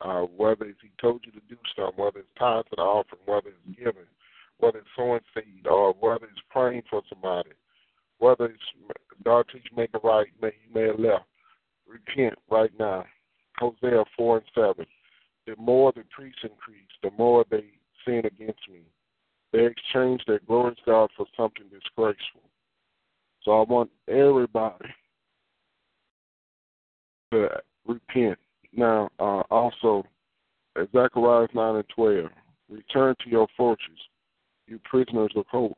[0.00, 3.20] Uh, whether it's He told you to do something, whether it's tied to the offering,
[3.26, 4.08] whether it's giving,
[4.58, 7.50] whether it's sowing seed, or whether it's praying for somebody,
[8.20, 8.62] whether it's
[9.24, 11.24] God teach make it right, may you may have left.
[11.86, 13.04] Repent right now.
[13.58, 14.86] Hosea four and seven.
[15.46, 17.64] The more the priests increase, the more they
[18.06, 18.82] sin against me.
[19.52, 22.42] They exchange their glorious God for something disgraceful.
[23.42, 24.86] So I want everybody
[27.32, 27.48] to
[27.86, 28.38] repent.
[28.72, 30.04] Now, uh, also,
[30.92, 32.26] Zechariah 9 and 12,
[32.68, 33.98] return to your fortress,
[34.68, 35.76] you prisoners of hope.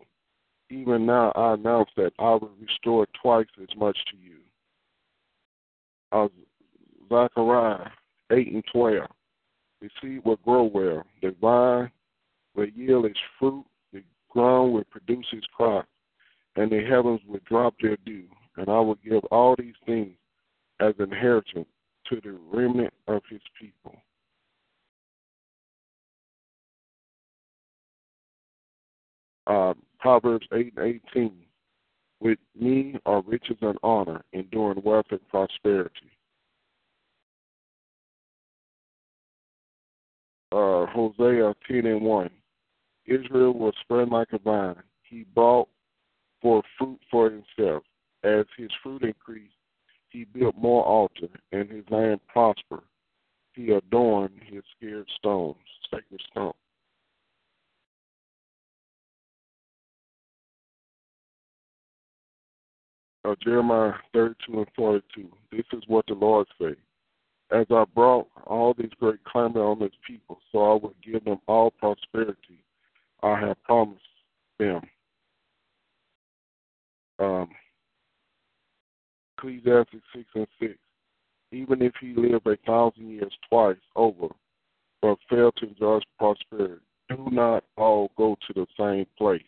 [0.72, 4.38] Even now I announce that I will restore twice as much to you.
[6.10, 6.28] Uh,
[7.10, 7.90] Zechariah
[8.30, 9.06] 8 and 12,
[9.82, 11.90] the seed will grow well, the vine
[12.54, 15.86] will yield its fruit, the ground will produce its crop,
[16.56, 18.24] and the heavens will drop their dew.
[18.56, 20.12] And I will give all these things
[20.80, 21.68] as inheritance
[22.08, 23.96] to the remnant of his people.
[29.46, 31.32] Uh, Proverbs 8 and 18.
[32.18, 36.10] With me are riches and honor, enduring wealth and prosperity.
[40.50, 42.30] Uh, Hosea 10 and 1.
[43.06, 44.82] Israel was spread like a vine.
[45.04, 45.68] He brought
[46.40, 47.84] forth fruit for himself.
[48.24, 49.54] As his fruit increased,
[50.08, 52.82] he built more altar, and his land prospered.
[53.54, 55.56] He adorned his scared stones,
[55.92, 56.54] sacred stones.
[63.42, 65.28] Jeremiah 32 and 42.
[65.50, 66.76] This is what the Lord says.
[67.52, 71.38] As I brought all these great calamity on this people, so I will give them
[71.46, 72.64] all prosperity
[73.22, 74.00] I have promised
[74.58, 74.80] them.
[77.18, 77.48] Um,
[79.38, 80.74] Ecclesiastes 6 and 6.
[81.52, 84.28] Even if he lived a thousand years twice over,
[85.00, 89.42] but failed to enjoy prosperity, do not all go to the same place.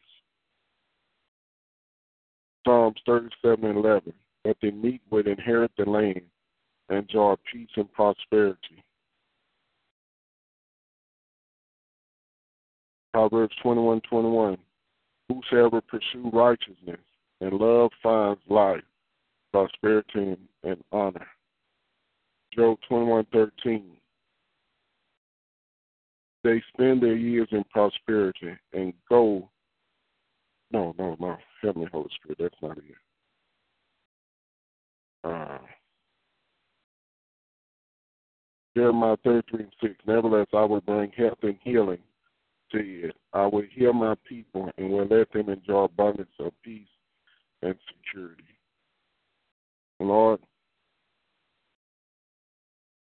[2.64, 4.12] Psalms 37 and 11.
[4.44, 6.20] That the meek would inherit the land
[6.88, 8.84] and enjoy peace and prosperity.
[13.12, 14.58] Proverbs 21 21.
[15.28, 17.00] Whosoever pursue righteousness
[17.40, 18.82] and love finds life,
[19.52, 21.26] prosperity, and honor.
[22.54, 23.84] Job 21 13.
[26.42, 29.48] They spend their years in prosperity and go.
[30.70, 31.36] No, no, no.
[31.64, 32.84] Heavenly Holy Spirit, that's not it.
[35.24, 35.58] Uh,
[38.76, 39.94] Jeremiah 33 and 6.
[40.06, 42.02] Nevertheless, I will bring health and healing
[42.72, 43.16] to it.
[43.32, 46.88] I will heal my people and will let them enjoy abundance of peace
[47.62, 48.42] and security.
[50.00, 50.40] Lord,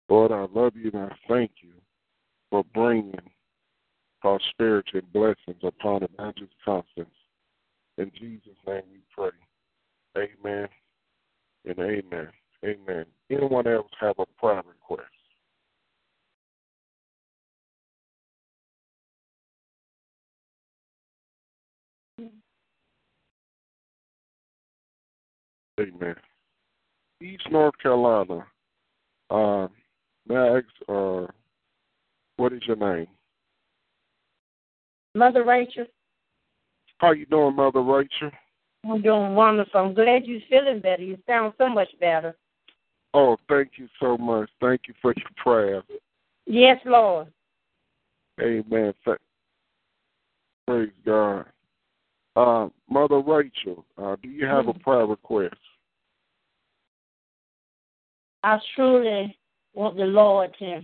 [0.10, 1.74] Lord, I love you and I thank you
[2.52, 3.16] for bringing
[4.22, 7.10] prosperity and blessings upon Evangelist Constance.
[7.98, 9.30] In Jesus' name we pray.
[10.18, 10.68] Amen
[11.66, 12.28] and amen.
[12.64, 13.06] Amen.
[13.30, 15.10] Anyone else have a prayer request?
[25.80, 26.16] Amen.
[27.22, 28.46] East North Carolina.
[29.30, 29.68] Uh,
[30.28, 31.28] may uh,
[32.38, 33.08] what is your name?
[35.16, 35.86] Mother Rachel.
[37.00, 38.32] How you doing, Mother Rachel?
[38.84, 39.80] I'm doing wonderful.
[39.82, 41.04] I'm glad you're feeling better.
[41.04, 42.36] You sound so much better.
[43.14, 44.50] Oh, thank you so much.
[44.62, 45.84] Thank you for your prayer.
[46.46, 47.28] Yes, Lord.
[48.42, 48.94] Amen.
[50.68, 51.46] Praise God.
[52.36, 55.56] Uh, Mother Rachel, uh, do you have a prayer request?
[58.44, 59.38] I truly
[59.74, 60.82] want the Lord to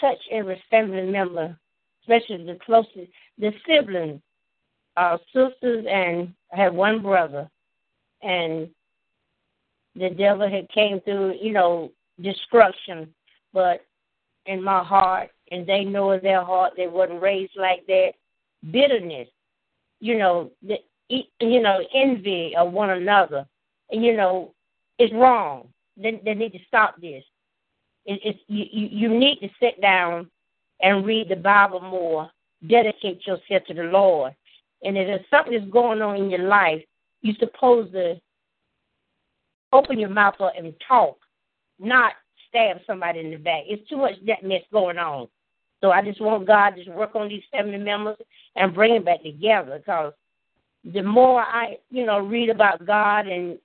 [0.00, 1.58] touch every family member,
[2.02, 4.20] especially the closest, the siblings,
[4.96, 7.48] our sisters, and I have one brother,
[8.22, 8.68] and
[9.96, 13.12] the devil had came through, you know, destruction,
[13.52, 13.84] but
[14.46, 18.12] in my heart, and they know in their heart they wasn't raised like that.
[18.70, 19.28] Bitterness,
[20.00, 20.76] you know, the,
[21.08, 23.46] you know, envy of one another,
[23.90, 24.54] you know,
[24.98, 25.68] is wrong.
[25.96, 27.22] They, they need to stop this.
[28.06, 30.30] It, it's you, you need to sit down
[30.80, 32.30] and read the Bible more.
[32.66, 34.34] Dedicate yourself to the Lord.
[34.84, 36.82] And if there's something that's going on in your life,
[37.22, 38.20] you're supposed to
[39.72, 41.16] open your mouth up and talk,
[41.78, 42.12] not
[42.48, 43.62] stab somebody in the back.
[43.66, 45.28] It's too much that mess going on.
[45.80, 48.16] So I just want God to work on these family members
[48.56, 50.12] and bring them back together because
[50.92, 53.58] the more I, you know, read about God and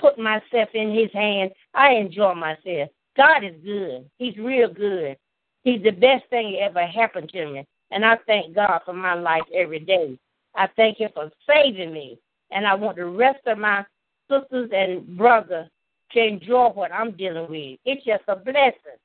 [0.00, 2.90] put myself in His hands, I enjoy myself.
[3.16, 4.08] God is good.
[4.18, 5.16] He's real good.
[5.62, 7.66] He's the best thing that ever happened to me.
[7.90, 10.18] And I thank God for my life every day.
[10.56, 12.18] I thank you for saving me.
[12.50, 13.84] And I want the rest of my
[14.30, 15.68] sisters and brothers
[16.12, 17.78] to enjoy what I'm dealing with.
[17.84, 18.98] It's just a blessing.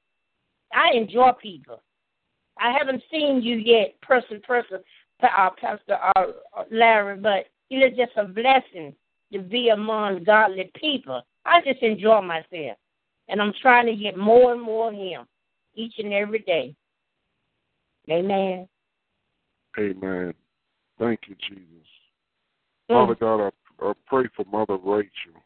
[0.74, 1.82] I enjoy people.
[2.60, 4.80] I haven't seen you yet, person, person,
[5.24, 6.26] uh, Pastor uh,
[6.72, 8.94] Larry, but it's just a blessing
[9.32, 11.22] to be among godly people.
[11.46, 12.78] I just enjoy myself.
[13.28, 15.26] And I'm trying to get more and more of Him
[15.76, 16.76] each and every day.
[18.10, 18.68] Amen.
[19.78, 20.34] Amen.
[21.00, 21.88] Thank you, Jesus.
[22.92, 23.08] Mm.
[23.08, 25.42] Father God, I, I pray for Mother Rachel.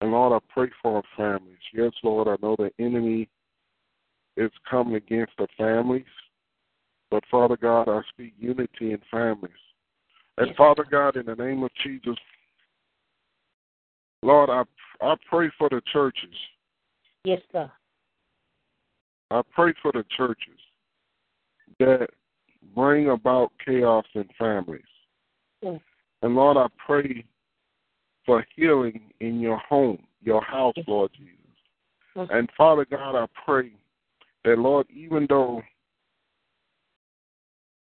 [0.00, 1.58] And Lord, I pray for our families.
[1.72, 3.28] Yes, Lord, I know the enemy
[4.36, 6.04] is coming against the families.
[7.10, 9.52] But Father God, I speak unity in families.
[10.38, 10.56] And Yes.
[10.56, 12.16] Father God, in the name of Jesus,
[14.22, 14.64] Lord, I
[15.00, 16.34] I pray for the churches.
[17.24, 17.70] Yes, sir.
[19.30, 20.58] I pray for the churches
[21.78, 22.08] that
[22.74, 24.82] bring about chaos in families.
[25.64, 25.80] Mm.
[26.22, 27.24] And Lord, I pray
[28.24, 30.86] for healing in your home, your house, Yes.
[30.88, 31.36] Lord Jesus.
[32.16, 32.38] Mm.
[32.38, 33.70] And Father God, I pray
[34.44, 35.62] that, Lord, even though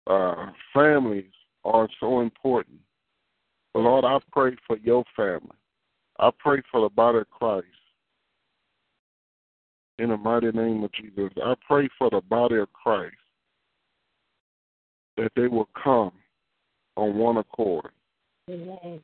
[0.08, 1.32] uh, families
[1.64, 2.80] are so important,
[3.74, 5.58] but Lord, I pray for your family.
[6.20, 7.68] I pray for the body of Christ.
[10.00, 13.16] In the mighty name of Jesus, I pray for the body of Christ
[15.18, 16.12] that they will come
[16.96, 17.90] on one accord.
[18.50, 19.02] Amen.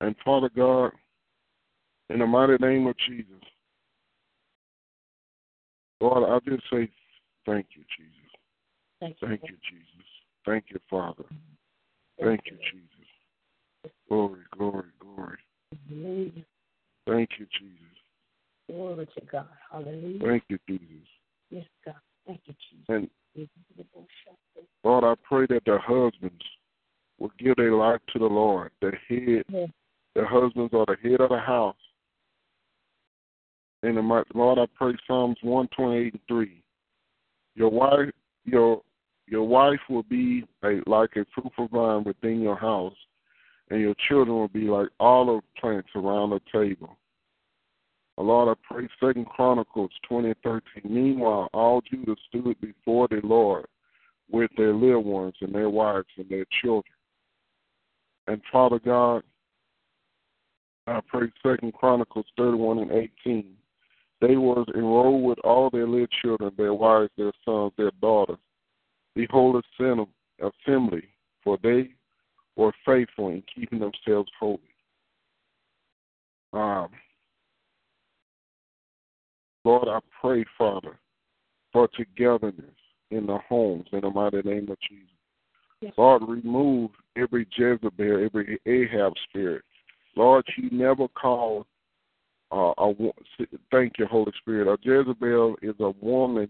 [0.00, 0.92] And Father God,
[2.10, 3.26] in the mighty name of Jesus,
[6.00, 6.88] Lord, I just say
[7.46, 8.12] thank you, Jesus.
[9.00, 9.28] Thank you.
[9.28, 10.06] Thank you, Jesus.
[10.46, 11.24] Thank you, Father.
[12.20, 13.92] Thank you, Jesus.
[14.08, 15.38] Glory, glory, glory.
[15.88, 16.44] Hallelujah.
[17.06, 17.98] Thank you, Jesus.
[18.70, 19.48] Glory to God.
[19.70, 20.20] Hallelujah.
[20.24, 21.08] Thank you, Jesus.
[21.50, 21.94] Yes, God.
[22.26, 22.84] Thank you, Jesus.
[22.88, 23.10] And
[24.84, 26.42] Lord, I pray that the husbands
[27.18, 28.70] will give their life to the Lord.
[28.80, 29.70] The head, Yes.
[30.14, 31.76] the husbands are the head of the house.
[33.82, 36.62] And the Lord, I pray Psalms one twenty eight and three.
[37.54, 38.10] Your wife,
[38.44, 38.82] your
[39.26, 42.96] your wife will be a, like a fruitful vine within your house,
[43.70, 46.97] and your children will be like olive plants around the table.
[48.22, 50.92] Lord, I pray Second Chronicles twenty and thirteen.
[50.92, 53.66] Meanwhile, all Judah stood before the Lord
[54.30, 56.94] with their little ones and their wives and their children.
[58.26, 59.22] And Father God,
[60.86, 63.54] I pray Second Chronicles thirty one and eighteen.
[64.20, 68.38] They was enrolled with all their little children, their wives, their sons, their daughters,
[69.14, 69.60] the whole
[70.40, 71.04] assembly,
[71.44, 71.90] for they
[72.56, 74.58] were faithful in keeping themselves holy.
[76.52, 76.88] Um,
[79.68, 80.98] Lord, I pray, Father,
[81.74, 82.64] for togetherness
[83.10, 85.10] in the homes in the mighty name of Jesus.
[85.82, 85.92] Yes.
[85.98, 89.62] Lord, remove every Jezebel, every Ahab spirit.
[90.16, 91.66] Lord, you never called
[92.50, 92.94] uh, a
[93.70, 94.68] thank you, Holy Spirit.
[94.68, 96.48] A Jezebel is a woman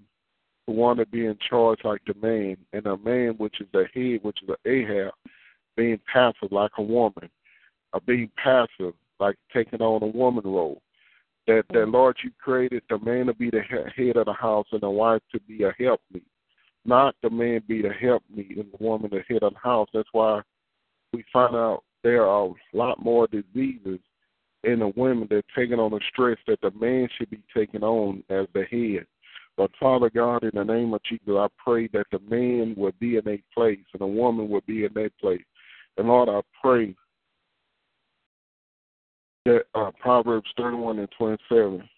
[0.68, 3.86] who want to be in charge like the man, and a man which is the
[3.94, 5.12] head, which is the Ahab,
[5.76, 7.28] being passive like a woman,
[7.92, 10.80] uh, being passive like taking on a woman role.
[11.48, 13.62] That that Lord, you created the man to be the
[13.96, 16.22] head of the house and the wife to be a helpmeet,
[16.84, 19.88] not the man be the helpmeet and the woman the head of the house.
[19.94, 20.42] That's why
[21.14, 23.98] we find out there are a lot more diseases
[24.64, 28.22] in the women that taking on the stress that the man should be taking on
[28.28, 29.06] as the head.
[29.56, 33.16] But Father God, in the name of Jesus, I pray that the man will be
[33.16, 35.42] in a place and the woman will be in that place.
[35.96, 36.94] And Lord, I pray
[39.74, 41.88] uh, Proverbs 31 and 27,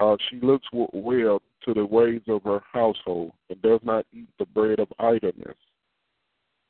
[0.00, 4.46] uh, she looks well to the ways of her household and does not eat the
[4.46, 5.56] bread of idleness.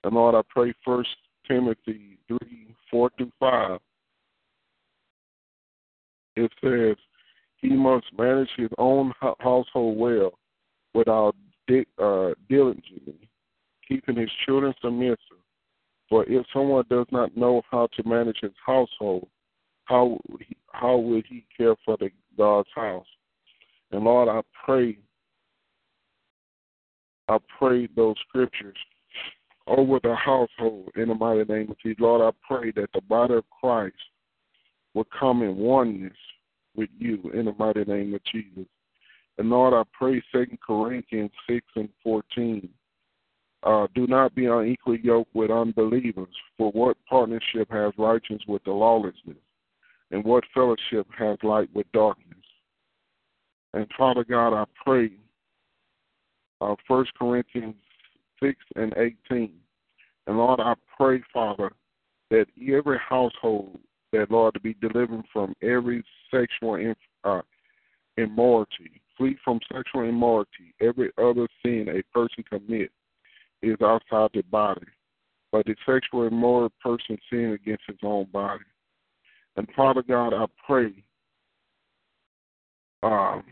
[0.05, 1.11] And Lord, I pray First
[1.47, 2.39] Timothy 3
[2.91, 3.79] 4 through 5.
[6.37, 6.97] It says,
[7.63, 10.33] he must manage his own household well
[10.95, 11.35] without
[11.71, 13.29] uh, diligently,
[13.89, 15.42] keeping his children submissive.
[16.13, 19.27] For if someone does not know how to manage his household,
[19.87, 20.19] how
[20.71, 23.07] how will he care for the God's house?
[23.93, 24.99] And Lord, I pray,
[27.29, 28.77] I pray those scriptures
[29.67, 31.99] over the household in the mighty name of Jesus.
[31.99, 33.97] Lord, I pray that the body of Christ
[34.93, 36.13] will come in oneness
[36.77, 38.69] with you in the mighty name of Jesus.
[39.39, 42.69] And Lord, I pray Second Corinthians six and fourteen.
[43.63, 48.73] Uh, do not be unequally yoked with unbelievers, for what partnership has righteousness with the
[48.73, 49.37] lawlessness,
[50.11, 52.27] and what fellowship has light with darkness?
[53.73, 55.13] And Father God, I pray
[56.61, 57.77] uh, 1 Corinthians
[58.43, 58.93] 6 and
[59.31, 59.53] 18.
[60.27, 61.73] And Lord, I pray, Father,
[62.31, 63.79] that every household
[64.13, 66.95] that Lord to be delivered from every sexual
[67.25, 67.41] uh,
[68.19, 69.01] immorality.
[69.17, 70.75] Flee from sexual immorality.
[70.81, 72.93] Every other sin a person commits
[73.63, 74.87] is outside the body,
[75.51, 78.65] but the sexual immoral person sin against his own body.
[79.57, 80.93] And Father God, I pray
[83.03, 83.45] um,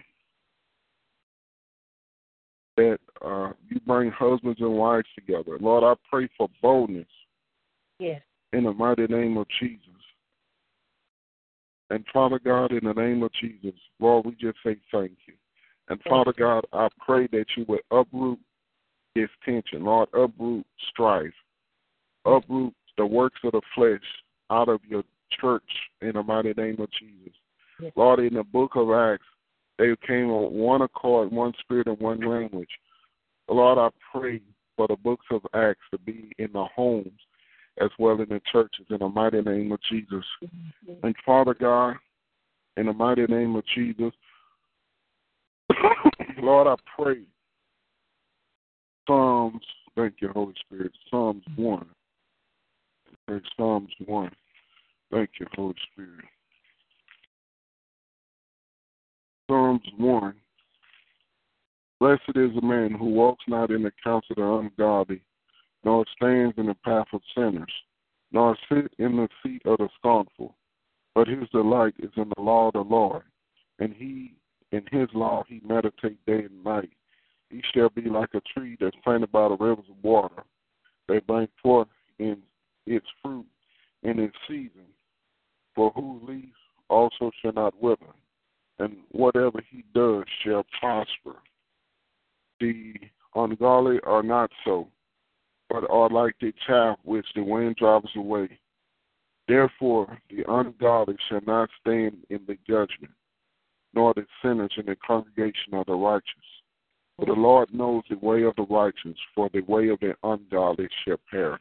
[2.77, 5.59] that uh, you bring husbands and wives together.
[5.61, 7.07] Lord, I pray for boldness.
[7.99, 8.23] Yes.
[8.53, 9.81] In the mighty name of Jesus.
[11.91, 15.35] And Father God, in the name of Jesus, Lord, we just say thank you.
[15.89, 18.39] And Father God, I pray that you would uproot
[19.15, 21.33] this tension, Lord, uproot strife,
[22.25, 24.01] uproot the works of the flesh
[24.51, 25.03] out of your
[25.41, 25.63] church
[26.03, 27.33] in the mighty name of Jesus.
[27.81, 27.93] Yes.
[27.97, 29.25] Lord, in the book of Acts,
[29.79, 32.69] they came on one accord, one spirit, and one language.
[33.49, 34.41] Lord, I pray
[34.77, 37.19] for the books of Acts to be in the homes
[37.81, 40.25] as well in the churches in the mighty name of Jesus.
[40.45, 41.07] Mm-hmm.
[41.07, 41.97] And Father God,
[42.77, 44.13] in the mighty name of Jesus,
[46.39, 47.23] Lord, I pray.
[49.11, 49.63] Psalms,
[49.97, 50.93] thank you, Holy Spirit.
[51.11, 51.85] Psalms 1.
[53.57, 54.31] Psalms 1.
[55.11, 56.25] Thank you, Holy Spirit.
[59.49, 60.35] Psalms 1.
[61.99, 65.23] Blessed is the man who walks not in the counsel of the ungodly,
[65.83, 67.73] nor stands in the path of sinners,
[68.31, 70.55] nor sit in the seat of the scornful.
[71.17, 73.25] But his delight is in the law of the Lord,
[73.81, 74.35] and he
[74.71, 76.91] in his law he meditate day and night.
[77.51, 80.45] He shall be like a tree that's planted by the rivers of water.
[81.09, 82.39] They bring forth in
[82.87, 83.47] its fruit
[84.03, 84.87] in its season.
[85.75, 86.57] For whose leaves
[86.89, 88.13] also shall not wither,
[88.79, 91.37] and whatever he does shall prosper.
[92.59, 92.95] The
[93.35, 94.89] ungodly are not so,
[95.69, 98.59] but are like the chaff which the wind drives away.
[99.47, 103.13] Therefore, the ungodly shall not stand in the judgment,
[103.95, 106.25] nor the sinners in the congregation of the righteous.
[107.21, 110.89] For the Lord knows the way of the righteous, for the way of the ungodly
[111.05, 111.61] shall perish.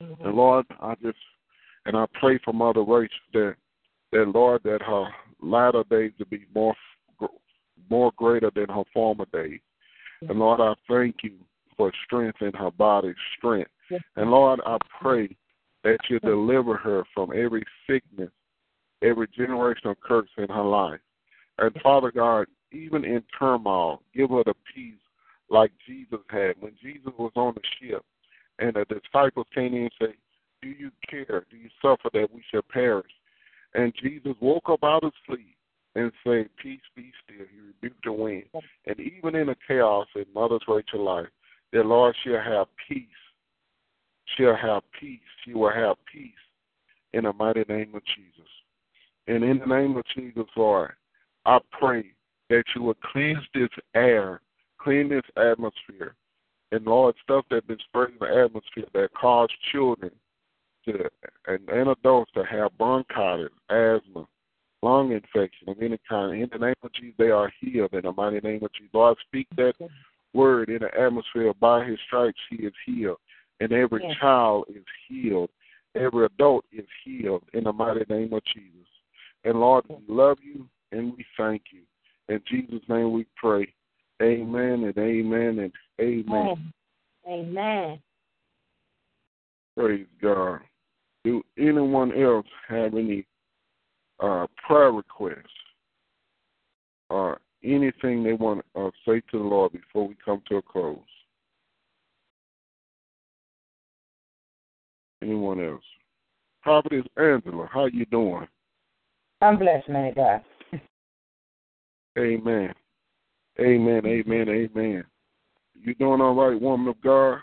[0.00, 0.26] Mm-hmm.
[0.26, 1.16] And Lord, I just
[1.86, 3.54] and I pray for Mother Rachel that
[4.12, 5.06] that Lord that her
[5.40, 6.74] latter days to be more
[7.88, 9.60] more greater than her former days.
[10.28, 11.32] And Lord, I thank you
[11.76, 13.70] for strength in her body, strength.
[14.16, 15.34] And Lord, I pray
[15.82, 18.30] that you deliver her from every sickness,
[19.02, 21.00] every generational curse in her life.
[21.58, 24.94] And Father God, even in turmoil, give her the peace
[25.50, 26.54] like Jesus had.
[26.60, 28.04] When Jesus was on the ship
[28.58, 30.14] and the disciples came in and said,
[30.62, 31.44] Do you care?
[31.50, 33.10] Do you suffer that we shall perish?
[33.74, 35.56] And Jesus woke up out of sleep
[35.94, 37.46] and said, Peace be still.
[37.50, 38.44] He rebuked the wind.
[38.86, 41.28] And even in the chaos in Mother's Rachel life,
[41.72, 43.06] that Lord she'll have peace.
[44.36, 45.20] She'll have peace.
[45.44, 46.30] She will have peace
[47.12, 48.48] in the mighty name of Jesus.
[49.26, 50.92] And in the name of Jesus, Lord,
[51.44, 52.12] I pray
[52.52, 54.42] that you will cleanse this air,
[54.78, 56.14] clean this atmosphere.
[56.70, 60.10] And Lord, stuff that's been spreading the atmosphere that caused children
[60.84, 61.08] to
[61.46, 64.28] and, and adults to have bronchitis, asthma,
[64.82, 66.42] lung infection of any kind.
[66.42, 68.90] In the name of Jesus, they are healed in the mighty name of Jesus.
[68.92, 69.72] Lord, speak that
[70.34, 71.54] word in the atmosphere.
[71.58, 73.18] By his stripes, he is healed.
[73.60, 74.18] And every Yes.
[74.18, 75.48] child is healed.
[75.94, 78.88] Every adult is healed in the mighty name of Jesus.
[79.44, 81.82] And Lord, we love you and we thank you.
[82.32, 83.66] In Jesus' name we pray.
[84.22, 86.72] Amen and amen and amen.
[87.28, 87.98] Amen.
[89.76, 90.60] Praise God.
[91.24, 93.26] Do anyone else have any
[94.18, 95.36] uh, prayer requests
[97.10, 100.62] or anything they want to uh, say to the Lord before we come to a
[100.62, 100.98] close?
[105.20, 105.84] Anyone else?
[106.62, 108.48] Prophetess Angela, how you doing?
[109.42, 110.40] I'm blessed, man of God.
[112.18, 112.72] Amen.
[113.60, 114.06] Amen.
[114.06, 114.48] Amen.
[114.48, 115.04] Amen.
[115.80, 117.38] You doing all right, woman of God?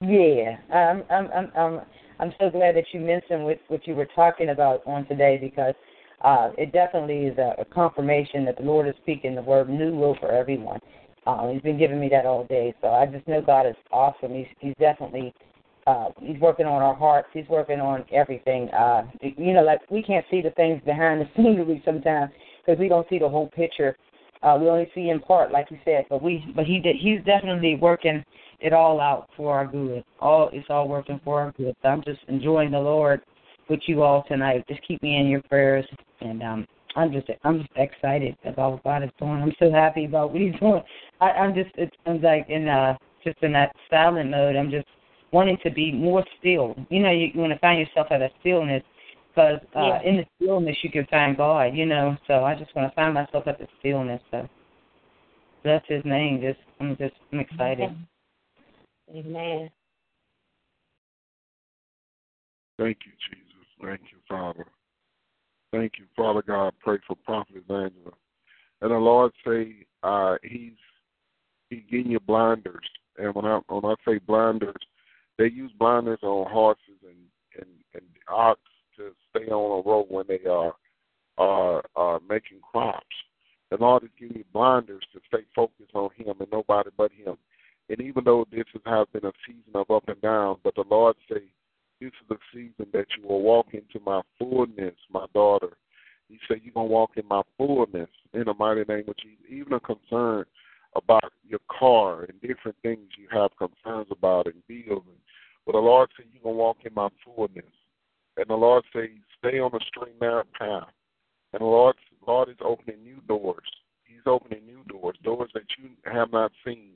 [0.00, 1.80] Yeah, I'm I'm I'm I'm
[2.20, 5.74] I'm so glad that you mentioned what what you were talking about on today because
[6.24, 9.94] uh, it definitely is a, a confirmation that the Lord is speaking the word new
[9.94, 10.80] will for everyone.
[11.26, 14.34] Uh, he's been giving me that all day, so I just know God is awesome.
[14.34, 15.34] He's he's definitely
[15.86, 17.28] uh, he's working on our hearts.
[17.32, 18.68] He's working on everything.
[18.70, 22.30] Uh, you know, like we can't see the things behind the scenery sometimes
[22.68, 23.96] because we don't see the whole picture.
[24.42, 27.18] Uh, we only see in part, like you said, but we but he did he's
[27.24, 28.22] definitely working
[28.60, 30.04] it all out for our good.
[30.20, 31.74] All it's all working for our good.
[31.82, 33.22] So I'm just enjoying the Lord
[33.68, 34.64] with you all tonight.
[34.68, 35.84] Just keep me in your prayers,
[36.20, 39.32] and um, I'm just I'm just excited about what God is doing.
[39.32, 40.82] I'm so happy about what He's doing.
[41.20, 44.54] I, I'm just it's, I'm like in uh just in that silent mode.
[44.54, 44.86] I'm just
[45.32, 46.76] wanting to be more still.
[46.90, 48.84] You know, you, you want to find yourself at a stillness
[49.28, 50.02] because uh, Yeah.
[50.02, 51.74] in the stillness you can find God.
[51.74, 54.22] You know, so I just want to find myself at the stillness.
[54.30, 54.48] So
[55.62, 56.40] bless His name.
[56.40, 57.90] Just I'm just I'm excited.
[59.10, 59.70] Amen.
[62.78, 63.66] Thank you, Jesus.
[63.82, 64.66] Thank you, Father.
[65.72, 66.72] Thank you, Father God.
[66.80, 68.12] Pray for Prophet Angela.
[68.80, 70.72] And the Lord say uh, He's
[71.70, 72.88] He's getting you blinders.
[73.18, 74.74] And when I when I say blinders,
[75.38, 77.16] they use blinders on horses and
[77.60, 78.60] and, and ox
[78.98, 80.74] to stay on a road when they are
[81.38, 83.06] are are making crops.
[83.70, 87.36] The Lord is giving you blinders to stay focused on Him and nobody but Him.
[87.88, 91.16] And even though this has been a season of up and down, but the Lord
[91.30, 91.42] say
[92.00, 95.76] this is the season that you will walk into my fullness, my daughter.
[96.28, 99.44] He said you're gonna walk in my fullness in the mighty name of Jesus.
[99.48, 100.44] Even a concern
[100.96, 105.04] about your car and different things you have concerns about and bills
[105.68, 107.62] but the Lord said you're gonna walk in my fullness.
[108.38, 109.08] And the Lord said
[109.38, 110.88] stay on the straight narrow path.
[111.52, 111.96] And the Lord
[112.26, 113.66] Lord is opening new doors.
[114.04, 116.92] He's opening new doors, doors that you have not seen,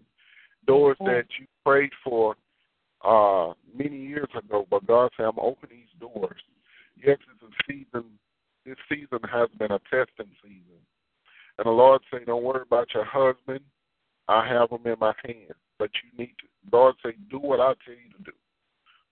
[0.67, 2.37] doors that you prayed for
[3.05, 6.41] uh, many years ago, but God said, I'm opening these doors.
[6.97, 8.05] Yes, it's a season.
[8.65, 10.81] This season has been a testing season.
[11.59, 13.61] And the Lord said, Don't worry about your husband.
[14.29, 15.55] I have him in my hand.
[15.79, 18.33] But you need to, Lord said, Do what I tell you to do.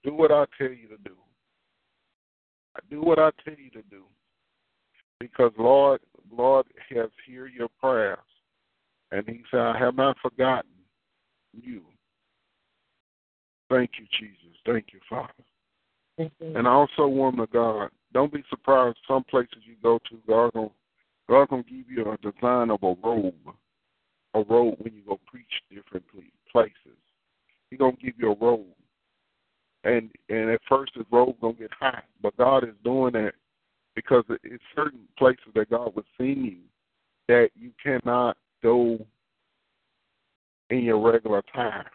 [0.04, 1.16] Do what I tell you to do.
[2.90, 4.04] Do what I tell you to do.
[5.18, 8.18] Because Lord, Lord has heard your prayers.
[9.12, 10.70] And He said, I have not forgotten
[11.52, 11.82] you.
[13.68, 14.56] Thank you, Jesus.
[14.66, 15.32] Thank you, Father.
[16.40, 18.98] And also, woman of God, don't be surprised.
[19.08, 20.68] Some places you go to, God gonna
[21.28, 23.34] God gonna give you a design of a robe,
[24.34, 26.04] a robe when you go preach different
[26.50, 26.74] places.
[27.70, 28.66] He gonna give you a robe,
[29.84, 33.32] and and at first the robe gonna get hot, but God is doing that
[33.94, 36.58] because it's certain places that God will send you
[37.28, 38.98] that you cannot go
[40.70, 41.90] in your regular attire.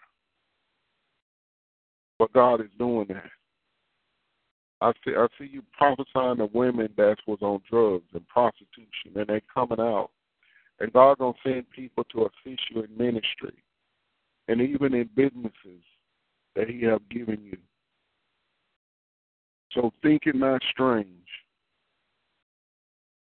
[2.18, 3.30] But God is doing that.
[4.82, 9.28] I see I see you prophesying to women that was on drugs and prostitution and
[9.28, 10.12] they coming out.
[10.80, 13.54] And God gonna send people to assist you in ministry
[14.48, 15.84] and even in businesses
[16.56, 17.58] that He have given you.
[19.76, 21.08] So think it not strange.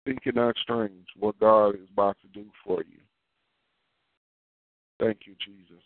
[0.05, 2.99] Think it not strange what God is about to do for you.
[4.99, 5.83] Thank you, Jesus.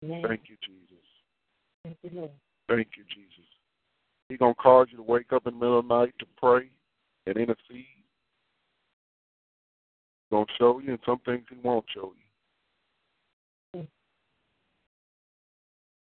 [0.00, 1.04] Thank you, Jesus.
[1.84, 2.30] Thank you, Lord.
[2.68, 3.44] Thank you, Jesus.
[4.28, 6.68] He's gonna cause you to wake up in the middle of the night to pray
[7.26, 7.56] and intercede.
[7.70, 7.84] He's
[10.30, 12.12] gonna show you and some things he won't show
[13.74, 13.86] you.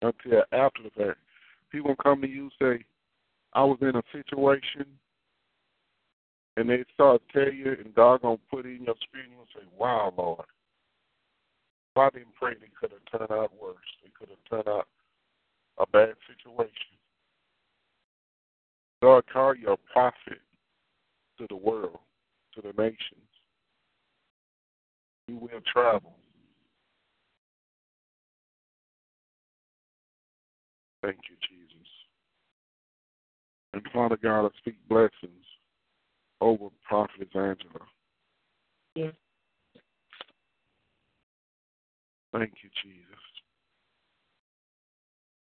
[0.02, 0.06] Hmm.
[0.06, 1.18] Until after the fact.
[1.70, 2.84] People gonna come to you and say,
[3.56, 4.84] I was in a situation
[6.58, 9.66] and they start tell you and God gonna put in your spirit and you'll say,
[9.78, 10.44] Wow, Lord.
[11.94, 13.76] If I didn't pray it could have turned out worse.
[14.04, 14.86] It could have turned out
[15.78, 16.70] a bad situation.
[19.02, 20.40] God call you a prophet
[21.38, 21.98] to the world,
[22.54, 23.30] to the nations.
[25.28, 26.14] You will travel.
[31.02, 31.55] Thank you, Jesus.
[33.76, 35.44] And Father God, I speak blessings
[36.40, 37.84] over Prophet Angela.
[38.94, 39.12] Yes.
[42.32, 43.04] Thank you, Jesus.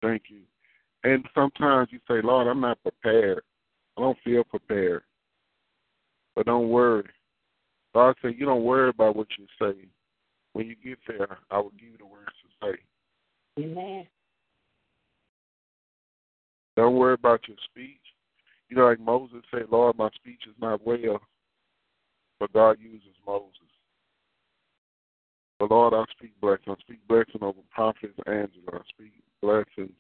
[0.02, 0.40] Thank you.
[1.05, 3.43] And sometimes you say, Lord, I'm not prepared.
[3.97, 5.02] I don't feel prepared.
[6.35, 7.09] But don't worry.
[7.94, 9.86] God said, You don't worry about what you say.
[10.55, 13.62] When you get there, I will give you the words to say.
[13.62, 14.09] Amen.
[16.77, 18.01] Don't worry about your speech.
[18.74, 21.20] You know, like Moses said, Lord, my speech is not well.
[22.40, 23.52] But God uses Moses.
[25.60, 26.64] But Lord, I speak blessing.
[26.70, 28.72] I speak blessing over Prophet Angela.
[28.72, 29.94] I speak blessings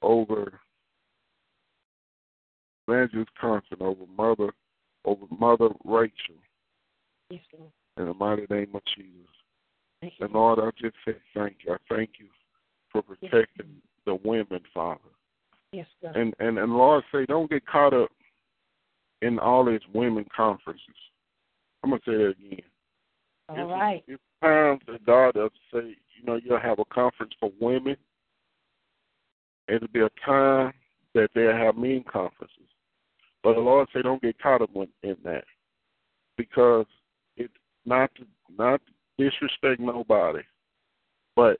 [0.00, 0.58] over
[2.88, 4.54] Evangelist Constance, over Mother,
[5.04, 6.40] over Mother Rachel.
[7.28, 7.70] Yes, Lord.
[7.98, 9.28] In the mighty name of Jesus.
[10.00, 10.14] Thank.
[10.20, 11.74] And Lord, I just say thank you.
[11.74, 12.28] I thank you
[12.90, 15.00] for protecting the women, Father.
[15.74, 15.86] Yes.
[16.14, 18.10] And and and Lord say, don't get caught up
[19.22, 20.80] in all these women conferences.
[21.82, 22.62] I'm gonna say that again.
[23.48, 24.04] All it's, right.
[24.06, 27.96] It's times that God does say, you know, you'll have a conference for women.
[29.68, 30.72] It'll be a time
[31.14, 32.58] that they'll have men conferences.
[33.42, 35.44] But the Lord say, don't get caught up in, in that,
[36.36, 36.86] because
[37.36, 37.52] it's
[37.84, 38.24] not to,
[38.56, 40.42] not to disrespect nobody,
[41.36, 41.58] but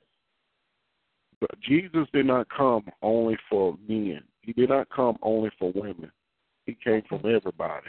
[1.61, 4.23] Jesus did not come only for men.
[4.41, 6.11] He did not come only for women.
[6.65, 7.87] He came from everybody.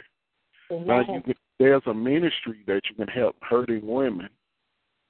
[0.69, 4.29] Now you can, there's a ministry that you can help hurting women,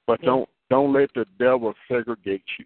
[0.05, 2.65] but don't don't let the devil segregate you.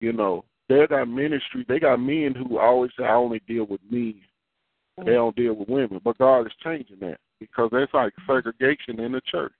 [0.00, 1.64] You know, they got ministry.
[1.68, 4.20] They got men who always say, "I only deal with men."
[4.98, 9.12] They don't deal with women, but God is changing that because that's like segregation in
[9.12, 9.52] the church.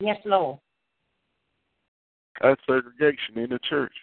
[0.00, 0.58] Yes, Lord.
[2.40, 3.94] That's segregation in the church.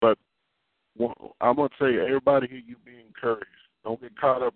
[0.00, 0.18] But
[1.40, 3.46] I'm gonna say, everybody here, you be encouraged.
[3.84, 4.54] Don't get caught up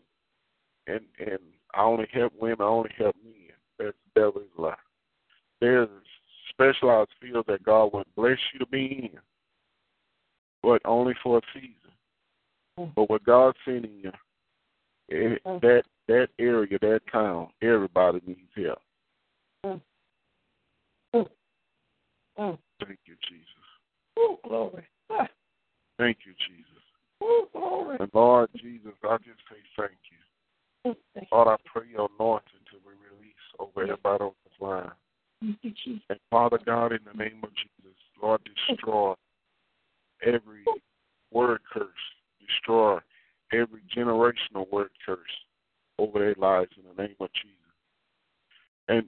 [0.87, 1.39] in in
[1.75, 3.35] I only help women, I only help men.
[3.79, 4.75] That's the devil's lie.
[5.61, 5.89] There's
[6.51, 9.21] specialized fields that God would bless you to be in,
[10.63, 11.75] but only for a season.
[12.79, 12.85] Hmm.
[12.95, 14.11] But what God's sending you,
[15.11, 15.59] eh, it, hmm.
[15.63, 18.79] that that area, that town, everybody needs help.
[21.13, 21.23] Hmm.
[22.39, 22.59] Mm.
[22.85, 23.67] Thank you, Jesus.
[24.19, 24.87] Oh, glory.
[25.11, 25.29] Ah.
[25.99, 26.83] Thank you, Jesus.
[27.23, 27.97] Oh, glory.
[28.01, 30.91] And Lord Jesus, I just say thank you.
[30.91, 34.91] Oh, thank Lord, I pray your anointing to be released over everybody on this line.
[35.41, 36.03] Thank you, Jesus.
[36.11, 39.15] And Father God, in the name of Jesus, Lord, destroy
[40.23, 40.65] every
[41.33, 41.89] word curse,
[42.47, 42.99] destroy
[43.53, 45.19] every generational word curse
[45.99, 47.57] over their lives in the name of Jesus.
[48.89, 49.05] And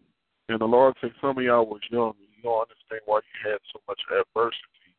[0.49, 3.59] and the Lord said some of y'all was young you don't understand why you had
[3.74, 4.94] so much adversity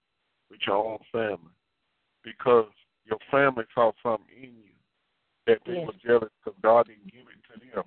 [0.52, 1.56] with your own family.
[2.24, 2.68] Because
[3.06, 4.76] your family saw something in you
[5.48, 5.88] that they Yes.
[5.88, 7.86] were jealous because God didn't give it to them.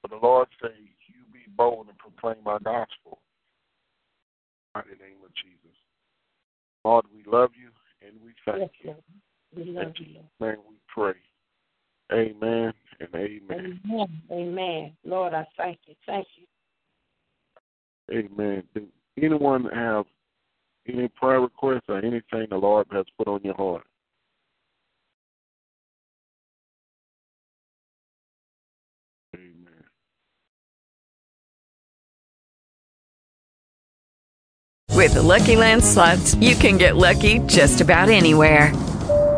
[0.00, 0.72] But the Lord said,
[1.06, 3.20] You be bold and proclaim my gospel.
[4.76, 5.76] In the name of Jesus.
[6.84, 7.70] Lord, we love you
[8.06, 8.90] and we thank Yes, you.
[8.90, 9.04] Lord.
[9.54, 10.56] We In love you, Jesus' Lord.
[10.56, 11.14] name we pray.
[12.12, 13.80] Amen and amen.
[13.84, 14.22] Amen.
[14.30, 14.96] Amen.
[15.04, 15.94] Lord, I thank you.
[16.06, 16.46] Thank you.
[18.12, 18.62] Amen.
[18.74, 18.86] Do
[19.20, 20.04] anyone have
[20.88, 23.86] any prayer requests or anything the Lord has put on your heart?
[29.34, 29.56] Amen.
[34.94, 38.72] With the Lucky Land slots, you can get lucky just about anywhere.